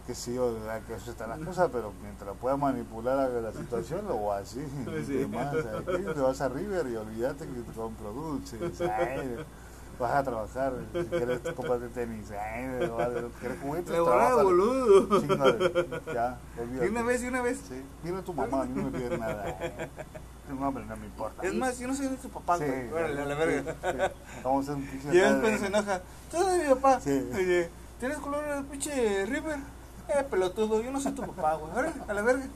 [0.06, 3.52] Que sí, o sea, que eso están las cosas, pero mientras pueda manipular a la
[3.52, 4.66] situación, lo voy a hacer.
[5.06, 5.18] Sí.
[5.18, 5.50] ¿Qué más?
[5.52, 5.98] ¿Sabes qué?
[6.14, 8.58] Te vas a River y olvídate que te compro dulces.
[9.98, 12.88] Vas a trabajar, si quieres comprarte tenis, ay,
[13.40, 14.42] quieres juguetes, Le trabaja.
[14.44, 15.20] boludo.
[15.20, 15.72] Chingale,
[16.14, 16.86] ya, olvídate.
[16.86, 17.58] Y una vez, y una vez.
[17.68, 19.58] Sí, dile a tu mamá, a mí no me pides nada.
[20.48, 21.42] No, hombre, no me importa.
[21.42, 22.90] Es más, yo no soy de tu papá, Sí, güey.
[22.92, 23.72] Órale, a la verga.
[23.72, 24.40] sí, sí.
[24.44, 25.14] Vamos a hacer un pinche.
[25.14, 27.00] Y él acá cuando de- se enoja, tú eres mi papá.
[27.00, 27.30] Sí.
[27.34, 27.70] Oye,
[28.00, 29.58] ¿tienes color el pinche River?
[30.08, 31.72] Eh, pelotudo, yo no soy tu papá, güey.
[31.72, 32.46] Órale, a la verga.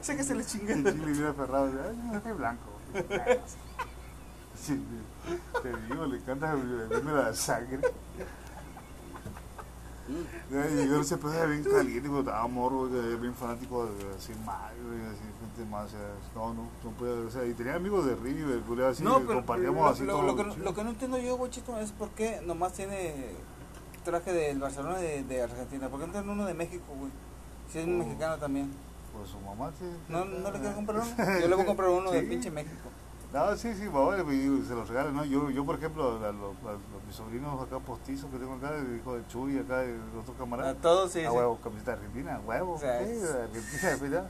[0.00, 0.74] Sé que se le El chinga.
[0.74, 2.62] chile viene aferrado, yo soy blanco.
[4.56, 4.82] Sí,
[5.62, 7.80] te digo, le encanta verme la sangre.
[10.52, 14.84] Ay, yo se puede bien caliente, pero estaba morro, güey, bien fanático de así Mario,
[14.86, 15.90] güey, así gente más,
[16.34, 19.80] no, no, no puede, o sea, y tenía amigos de River, así, No, pero compartíamos
[19.82, 20.22] lo, así lo- todo.
[20.22, 23.32] lo que, lo que no entiendo yo, güey, chito, es por qué nomás tiene
[24.04, 25.88] traje del Barcelona de, de Argentina.
[25.88, 27.10] ¿Por qué no tiene uno de México, güey?
[27.72, 27.88] Si es Oh.
[27.90, 28.70] mexicano también.
[29.12, 29.84] Pues su mamá, sí.
[30.08, 31.16] ¿No, ¿No le quiero comprar uno?
[31.40, 32.88] Yo le voy a comprar uno de pinche México.
[33.32, 35.24] No, sí, sí, y se los regalan, ¿no?
[35.24, 38.70] Yo, yo por ejemplo, a, los, a los- mis sobrinos acá postizos que tengo acá,
[38.76, 40.74] el hijo de Chuy, acá, el otro A camarada.
[40.74, 41.36] todos, sí, a sí.
[41.36, 44.28] huevo, camiseta argentina, a huevo, O sea, sí, es- Argentina,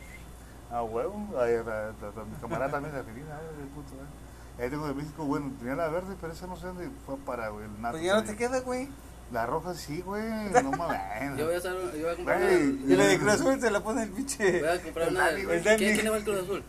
[0.70, 4.62] a huevo, la- la- la- mi camarada también de Argentina, ay, de puto, eh.
[4.62, 7.50] Ahí tengo de México, bueno, tenía la verde, pero esa no sé dónde fue para,
[7.50, 7.92] güey, el nato.
[7.98, 8.88] Pues ya no te queda, güey.
[9.30, 10.24] La roja sí, güey,
[10.62, 11.36] no mames.
[11.36, 12.92] Yo voy a, hacer, yo voy a comprar Güey, una.
[12.92, 14.60] Y la de Cruz Azul se la pone el pinche.
[14.60, 15.30] Voy a comprar El una.
[15.30, 15.56] Güey.
[15.58, 15.76] El Dani.
[15.78, 16.62] ¿Quién, ¿Quién le va el Cruz Azul?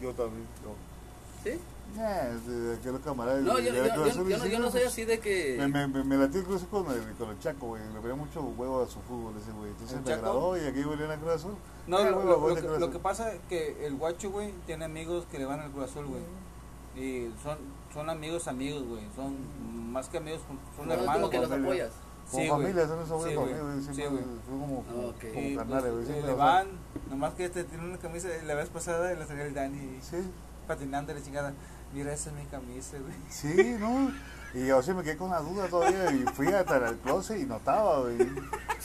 [0.00, 0.74] Yo también, yo.
[1.52, 1.60] ¿Sí?
[1.96, 3.42] De aquellos camaradas.
[3.42, 4.12] No, yo, yo, yo, yo no,
[4.44, 5.56] sí, yo no soy pues, así de que.
[5.58, 7.82] Me, me, me, me latí el Azul con el, con el Chaco, güey.
[7.94, 9.70] Le ponía mucho huevo a su fútbol ese, güey.
[9.70, 11.54] Entonces ¿El me agradó y aquí volví a Cruz Azul.
[11.86, 14.84] No, Ah, lo, lo- lo que, lo que pasa es que el guacho, güey, tiene
[14.84, 16.22] amigos que le van al Cruz Azul, güey.
[16.96, 17.56] Y son,
[17.94, 19.02] son amigos, amigos, güey.
[19.14, 19.34] Son
[19.92, 20.40] más que amigos,
[20.76, 21.30] son no, hermanos.
[21.30, 21.92] que los apoyas.
[22.30, 23.54] Como Sí, familia, son esos Sí, güey, güey.
[23.54, 24.22] familia, güey.
[24.24, 25.20] Sí, fue como, como, Ok.
[25.20, 26.18] como pues, carnales, güey.
[26.18, 26.66] eh, le van,
[27.08, 30.16] nomás que este tiene una camisa, la vez pasada la sacó el Dani Sí,
[30.66, 31.52] patinando la chingada.
[31.92, 33.14] Mira, esa es mi camisa, güey.
[33.28, 34.10] sí, ¿no?
[34.54, 37.44] Y yo sí me quedé con la duda todavía y fui hasta el closet y
[37.44, 38.16] no estaba, güey.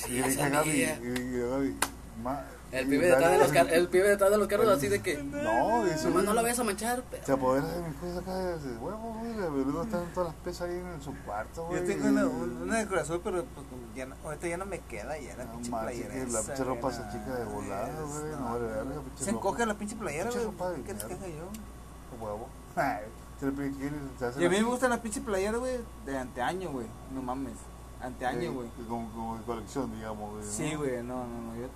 [0.07, 1.77] Y le dije Gaby, y, y
[2.21, 5.01] ma, El pibe, detrás de los car- el pibe detrás de los carros, así de
[5.01, 5.21] que.
[5.21, 7.03] No, dice, Nomás no la vayas a manchar.
[7.11, 9.33] pero- Se apodera de mis cosas acá de huevo, güey.
[9.65, 11.81] Luego están todas las pesas ahí en su cuarto, güey.
[11.81, 13.65] Yo tengo una, una de Azul, pero pues,
[13.95, 16.13] ya no, ahorita ya no me queda, ya la No pinche playera.
[16.13, 18.31] que la esa, pinche ropa se chica de volada, güey.
[18.31, 20.75] no, No, vale, verga, pinche Se encoge la pinche playera, Pinche güey.
[20.77, 21.39] ¿Qué quieres que haga mierda.
[21.45, 22.25] yo?
[22.25, 22.47] Huevo.
[23.39, 26.69] Te lo te Y a mí la- me gustan las pinches playeras, güey, de anteaño,
[26.71, 26.85] güey.
[27.13, 27.53] No mames.
[27.99, 28.67] Anteaño, güey.
[28.87, 30.43] Como, como de colección, digamos, güey.
[30.45, 31.55] Sí, güey, no, no, no.
[31.55, 31.67] Yo,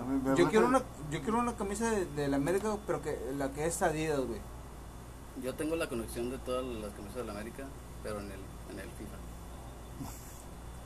[0.00, 0.78] A mí me yo quiero una,
[1.10, 4.40] yo quiero una camisa de, de la América, pero que la que es Adidas, güey.
[5.42, 7.64] Yo tengo la conexión de todas las camisas de la América,
[8.02, 8.40] pero en el,
[8.72, 9.16] en el FIFA.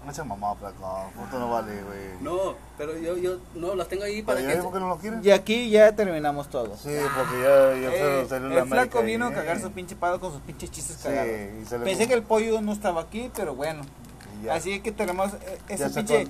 [0.04, 1.10] No echa mamá, flaco.
[1.16, 1.98] Punto no vale, güey.
[2.20, 4.52] No, pero yo, yo no las tengo ahí para ¿Para que.
[4.52, 5.20] allá por qué no lo quieren?
[5.24, 6.76] Y aquí ya terminamos todo.
[6.76, 9.96] Sí, porque ya, ya Eh, salió- salió el la flaco vino a cagar su pinche
[9.96, 11.30] pado con sus pinches chistes Sí, cagados.
[11.68, 13.82] se Pensé que el pollo no estaba aquí, pero bueno.
[14.50, 15.32] Así que tenemos
[15.68, 16.26] eh, sacó- pinche,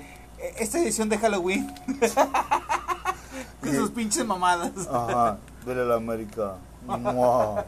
[0.59, 1.73] esta edición de Halloween.
[3.61, 4.73] con sus pinches mamadas.
[4.91, 6.57] Ajá, vele la América.
[6.87, 7.65] Mua.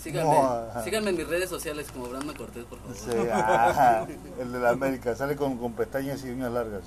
[0.00, 0.36] Síganme,
[0.84, 2.96] síganme en mis redes sociales como Brandon Cortés, por favor.
[2.96, 4.04] Sí, ajá,
[4.40, 6.82] el de la América, sale con, con pestañas y uñas largas.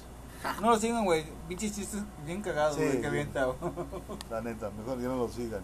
[0.61, 1.25] No lo sigan, güey.
[1.47, 3.07] Pinches chistes bien cagados, Sí, güey, que sí.
[3.07, 3.45] avienta.
[3.45, 3.57] güey.
[4.29, 5.61] La neta, mejor ya no lo sigan.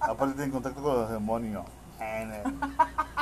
[0.00, 1.64] Aparte tienen contacto con los demonios.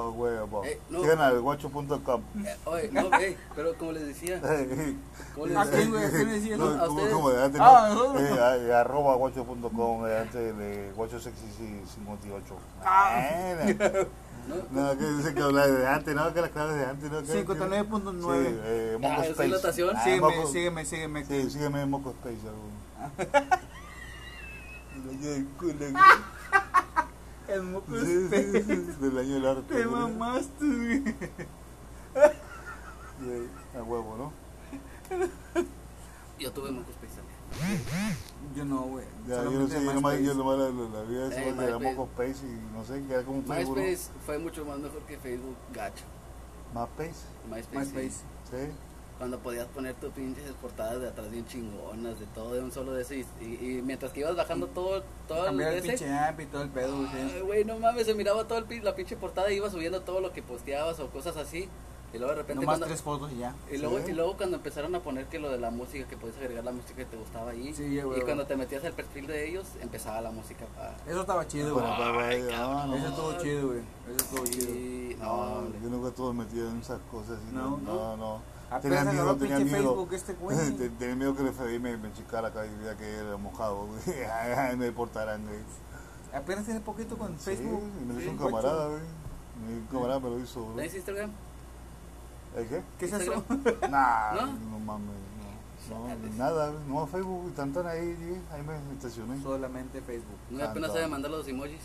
[0.00, 0.64] Oh, huevo.
[0.64, 1.00] Eh, no.
[1.02, 2.22] Sigan al guacho.com.
[2.44, 4.40] Eh, oye, no, ey, pero como les decía,
[5.34, 6.54] como les ¿A decía?
[6.54, 6.58] ¿A?
[6.58, 7.12] No, ustedes.
[7.12, 8.18] como de antes, Ah, ¿no?
[8.18, 11.42] Eh, eh, arroba guacho.com, eh, antes de guacho sexy
[11.94, 12.56] 58.
[12.84, 13.20] Ah.
[14.70, 16.32] no, que dice que habla de antes, ¿no?
[16.32, 17.22] Que las claves de antes, ¿no?
[17.22, 18.46] Que- 59.9.
[18.46, 19.48] Sí, eh, Moco Ah, ¿es Space.
[19.48, 19.96] lotación?
[19.96, 21.24] Ah, sígueme, Moco- sígueme, sígueme.
[21.24, 22.38] Sí, sígueme en Moco Space.
[22.46, 22.68] algo.
[27.48, 29.74] El moco Sí, sí, sí, Del año del arte.
[29.74, 31.02] Te mamaste, güey.
[33.76, 34.32] A huevo, ¿no?
[36.38, 38.16] yo tuve Moco Space también.
[38.54, 39.04] Yo no, güey.
[39.26, 41.78] Ya, yo no sé, yo nomás, yo nomás la, la, la vida Eh, de la
[41.78, 41.94] MySpace.
[41.96, 43.48] Moco Space y no sé, que era como un.
[43.48, 46.04] MySpace fue mucho más mejor que Facebook gacho.
[46.74, 48.24] MySpace, MySpace, MySpace.
[48.50, 48.72] sí.
[49.18, 49.20] Sí.
[49.20, 52.92] Cuando podías poner tus pinches portadas de atrás bien chingonas, de todo, de un solo
[52.92, 53.14] de eso.
[53.14, 53.44] Y, y-
[53.78, 56.62] y mientras que ibas bajando todo, todo el Cambiar el ese, pinche app y todo
[56.62, 57.08] el pedo, güey.
[57.12, 57.40] Ay, sí.
[57.40, 60.20] güey, no mames, se miraba todo el, pin- la pinche portada y iba subiendo todo
[60.20, 61.68] lo que posteabas o cosas así.
[62.10, 63.54] Y luego de repente Nomás cuando, tres fotos y ya.
[63.70, 64.04] y, luego, Sí.
[64.08, 66.72] y luego cuando empezaron a poner que lo de la música, que podías agregar la
[66.72, 67.74] música que te gustaba ahí.
[67.74, 70.96] Sí, güey, y cuando te metías al perfil de ellos, empezaba la música para...
[71.06, 71.84] Eso estaba chido, güey.
[71.84, 72.96] Para- ah, no.
[72.96, 73.80] Eso estuvo chido, güey.
[74.06, 74.74] Eso estuvo chido.
[74.74, 75.16] Y...
[75.18, 75.80] No, No, hombre.
[75.82, 77.32] yo nunca estuve metido en esas cosas.
[77.44, 78.16] así, No, no, no.
[78.16, 78.57] no.
[78.70, 80.08] Apenas Tenía miedo, tenía miedo.
[80.12, 80.34] Este.
[80.78, 83.86] Te- Tenía miedo que el FBI me, me checara acá y viera que era mojado,
[84.76, 85.60] me deportaran, güey.
[86.34, 87.82] Apenas tiene poquito con Sí, Facebook.
[88.06, 89.00] me lo hizo un camarada, güey.
[89.66, 90.76] Mi camarada me lo hizo, güey.
[90.76, 91.30] ¿Tenés Instagram?
[92.56, 92.82] ¿El qué?
[92.98, 93.44] ¿Qué es eso?
[93.90, 94.46] Nah, ¿No?
[94.46, 95.08] no, mames,
[95.88, 96.36] no.
[96.36, 99.42] Nada, no Facebook, y tanto ahí, ahí me estacioné.
[99.42, 100.36] Solamente Facebook.
[100.50, 101.80] No apenas sabe mandar los emojis.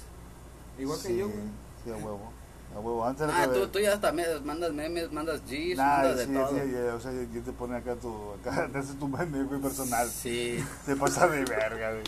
[0.77, 1.39] Igual que yo, güey.
[1.85, 2.31] Sí, a huevo.
[2.75, 3.59] A huevo, antes era Ah, que...
[3.59, 6.49] tú, tú ya hasta me- mandas memes, mandas GIFs, Nah, mandas de sí, todo.
[6.49, 10.07] sí, o sea, ya te pone acá tu, acá te hace tu meme, güey, personal.
[10.09, 10.63] Sí.
[10.85, 12.03] Te pasa de verga, güey.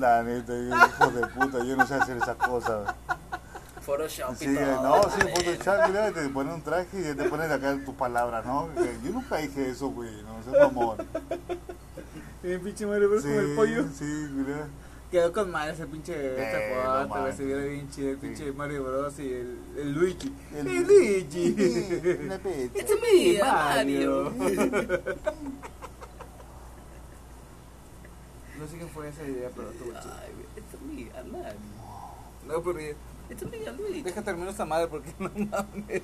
[0.00, 2.82] La neta, hijo de puta, yo no sé hacer esas cosas.
[2.84, 3.18] güey.
[3.82, 4.82] Photoshop Sí, y todo.
[4.82, 8.46] no, sí, Photoshop, mira, te ponen un traje y ya te ponen acá tus palabras,
[8.46, 8.68] ¿no?
[8.78, 10.96] Eh, Yo nunca dije eso, güey, no sé, mamón.
[12.42, 13.84] Y el pinche Mario Bros Sí, como el pollo.
[13.96, 14.66] sí, mira.
[15.14, 17.32] Quedó con madre ese pinche Eh, foto, no.
[17.32, 18.26] Se viera bien chido el Sí.
[18.26, 20.34] pinche Mario Bros y el, el Luigi.
[20.52, 21.54] El- El, Luigi.
[22.74, 23.44] It's me, Mario.
[23.44, 24.32] Mario.
[24.32, 24.44] No
[28.58, 29.90] no sé quién fue esa idea, pero güey,
[30.56, 31.54] it's me, not.
[32.48, 32.80] No, pero
[33.30, 34.02] It's me, Luis.
[34.02, 36.02] deja terminar esta madre porque no mames.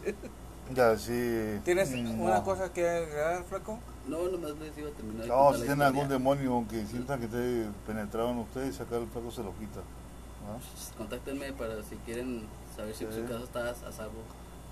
[0.72, 1.58] Ya, sí.
[1.64, 2.44] ¿Tienes mm, una no.
[2.44, 3.80] cosa que agregar, flaco?
[4.10, 5.26] No, nomás les iba a terminar.
[5.26, 9.30] No, si tienen algún demonio que sientan que esté penetrado en ustedes, sacar el flaco
[9.30, 9.80] se lo quita.
[9.80, 10.58] ¿no?
[10.98, 12.42] Contáctenme para si quieren
[12.76, 13.12] saber si Sí.
[13.14, 14.20] su casa está a salvo.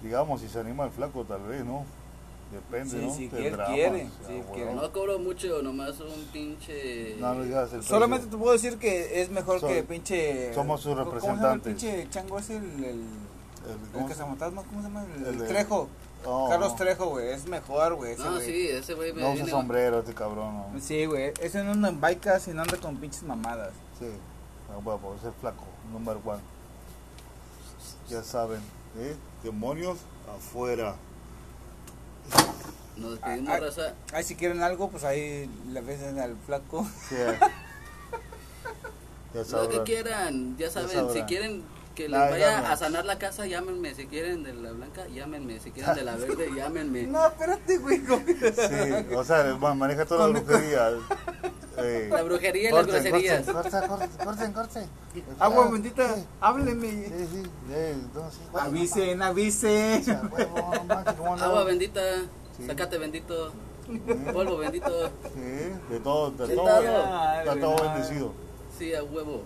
[0.03, 1.84] Digamos, si se anima el flaco, tal vez, ¿no?
[2.53, 3.14] Depende, Sí, ¿no?
[3.14, 4.80] si quiere, quiere, o sea, sí, bueno.
[4.80, 7.16] No cobro mucho, nomás un pinche.
[7.20, 8.39] No, no digas el Solamente precio.
[8.39, 10.55] te puedo decir que es mejor Son- que pinche.
[10.55, 11.74] somos sus ¿cómo- ¿Cómo se llama el representantes.
[12.01, 12.57] pinche chango ese?
[12.57, 14.36] El, el, El- el ¿cómo se- ¿cómo
[14.82, 15.05] se llama?
[15.14, 15.89] El, El Trejo.
[16.24, 16.76] Oh, Carlos no.
[16.76, 17.28] Trejo, güey.
[17.30, 18.12] Es mejor, güey.
[18.12, 20.80] ese No, sí, ese güey me No usa sombrero este cabrón, ¿no?
[20.80, 21.32] Sí, güey.
[21.40, 23.72] Ese no anda en bikes y no anda con pinches mamadas.
[23.98, 24.06] Sí,
[24.72, 26.40] a huevo, es flaco, number one.
[28.08, 28.60] Ya saben,
[28.98, 29.16] ¿eh?
[29.42, 29.98] Demonios
[30.36, 30.96] afuera.
[32.96, 33.60] Nos despedimos, Ah, ah.
[33.60, 33.94] raza.
[34.12, 36.86] Ay, si quieren algo, pues ahí le besan al flaco.
[37.08, 37.16] Sí.
[39.34, 41.14] ya Lo que quieran, ya saben, sabrán.
[41.14, 41.62] si quieren
[41.99, 43.92] que les Ay, vaya a sanar la casa, llámenme.
[43.92, 45.59] Si quieren de la blanca, llámenme.
[45.59, 47.03] Si quieren de la verde, llámenme.
[47.09, 47.99] No, espérate, güey.
[48.05, 50.90] ¿cómo que- Sí, o sea, ma- maneja toda la brujería.
[51.76, 53.46] Eh, La brujería y las groserías.
[53.46, 54.86] Corten, corten, corten, corten.
[55.40, 56.88] Agua Ah, bendita, sí, háblenme.
[56.90, 57.51] Sí, sí, sí,
[58.53, 60.05] bueno, Avisen, O avisen.
[60.05, 60.20] sea,
[61.16, 61.44] ¿cómo no?
[61.44, 62.01] Agua bendita,
[62.57, 62.64] Sí.
[62.66, 63.53] sácate bendito,
[63.86, 63.99] Sí,
[64.32, 65.09] polvo bendito.
[65.34, 65.40] Sí,
[65.90, 68.32] de todo, de todo, está todo bendecido
[68.78, 69.42] Sí, a huevo.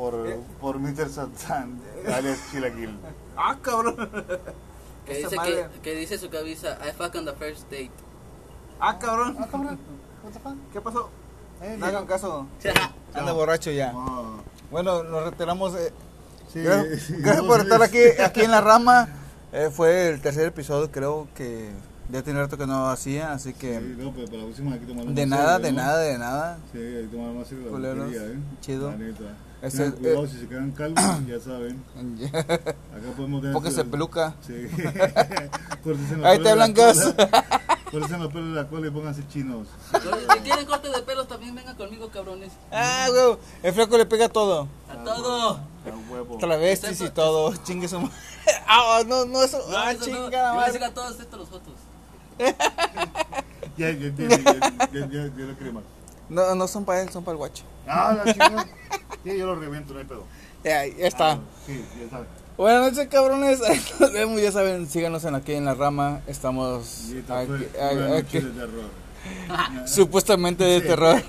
[0.00, 0.40] Por, Eh.
[0.60, 1.08] por Mr.
[1.10, 2.98] Satan, alias Chilaquil.
[3.36, 3.96] Ah, cabrón.
[5.06, 7.90] Que dice, que, que dice su cabeza, I fuck on the first date.
[8.80, 9.36] Ah, cabrón.
[9.38, 9.78] Ah, cabrón,
[10.22, 10.54] what the fuck?
[10.72, 11.10] ¿Qué pasó?
[11.62, 12.46] Eh, No hagan caso.
[13.14, 13.92] Anda borracho ya.
[14.70, 15.74] Bueno, nos retiramos.
[15.74, 15.92] eh,
[16.52, 19.08] sí, gracias sí, gracias no, por estar aquí, aquí en la rama.
[19.52, 21.70] Eh, fue el tercer episodio, creo que
[22.08, 24.78] ya tiene rato que no hacía, así que Sí, no, pero para la próxima hay
[24.80, 25.82] que tomarlo de nada, serio, de ¿no?
[25.82, 26.58] nada, de nada.
[26.72, 28.12] Sí, hay que tomar más la Culeros.
[28.12, 28.38] ¿eh?
[28.60, 28.90] Chido.
[28.92, 29.24] La neta.
[29.60, 30.28] Tengan cuidado eh.
[30.28, 31.84] si se quedan calvos, ya saben.
[32.32, 33.54] Acá podemos tener...
[33.54, 34.34] Póngase peluca.
[34.46, 34.54] Sí.
[36.24, 37.14] Ahí te blancas.
[37.90, 39.66] Córtense los pelos de la cola y pónganse chinos.
[39.92, 42.52] Si quieren corte de pelos, también vengan conmigo, cabrones.
[42.72, 44.68] Ah, güey, el flaco le pega todo.
[44.88, 45.50] A todo.
[45.50, 46.38] A huevo.
[46.38, 48.14] Travestis y todo, chingue su madre.
[48.66, 49.58] Ah, no, no, eso.
[49.68, 50.30] No, Ah, eso no.
[50.30, 51.74] Yo a todos estos los fotos.
[53.76, 55.84] Ya, ya, ya, ya, ya, ya, ya lo más.
[56.28, 57.64] No, no son para él, son para el guacho.
[57.86, 58.66] Ah, la chingada.
[59.24, 60.24] Sí, yo lo reviento, no hay pedo.
[60.64, 61.32] Ya, ya está.
[61.32, 62.26] Ah, sí, ya está.
[62.56, 63.60] Buenas noches, cabrones.
[64.00, 66.20] Nos vemos, ya saben, síganos en aquí en la rama.
[66.26, 67.06] Estamos
[68.18, 69.00] aquí, de terror.
[69.86, 71.22] supuestamente de terror.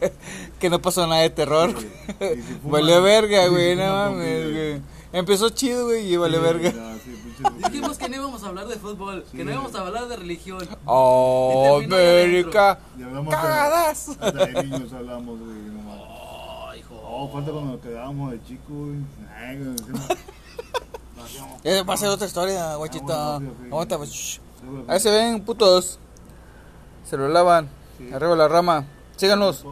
[0.58, 1.74] que no pasó nada de terror.
[1.78, 1.86] Sí.
[2.20, 4.80] Y si fuman- Vale verga, güey, no mames, güey.
[5.12, 6.72] Empezó chido, güey, y vale Sí, verga.
[6.72, 7.10] no, sí.
[7.64, 10.66] Dijimos que no íbamos a hablar de fútbol, que no íbamos a hablar de religión.
[10.86, 12.78] Oh, América.
[13.30, 14.08] Cagadas.
[14.08, 15.54] Hasta de niños hablamos, güey.
[17.16, 18.96] Oh, falta cuando nos quedábamos de chicos, güey.
[19.36, 19.76] Ay, güey,
[21.64, 22.96] Eh, va a ser otra historia, ok.
[23.70, 24.40] Aguanta, pues.
[24.88, 26.00] Ahí se ven, putos.
[27.04, 27.68] Se lo lavan.
[28.12, 28.84] Arriba la rama.
[29.16, 29.64] Síganos.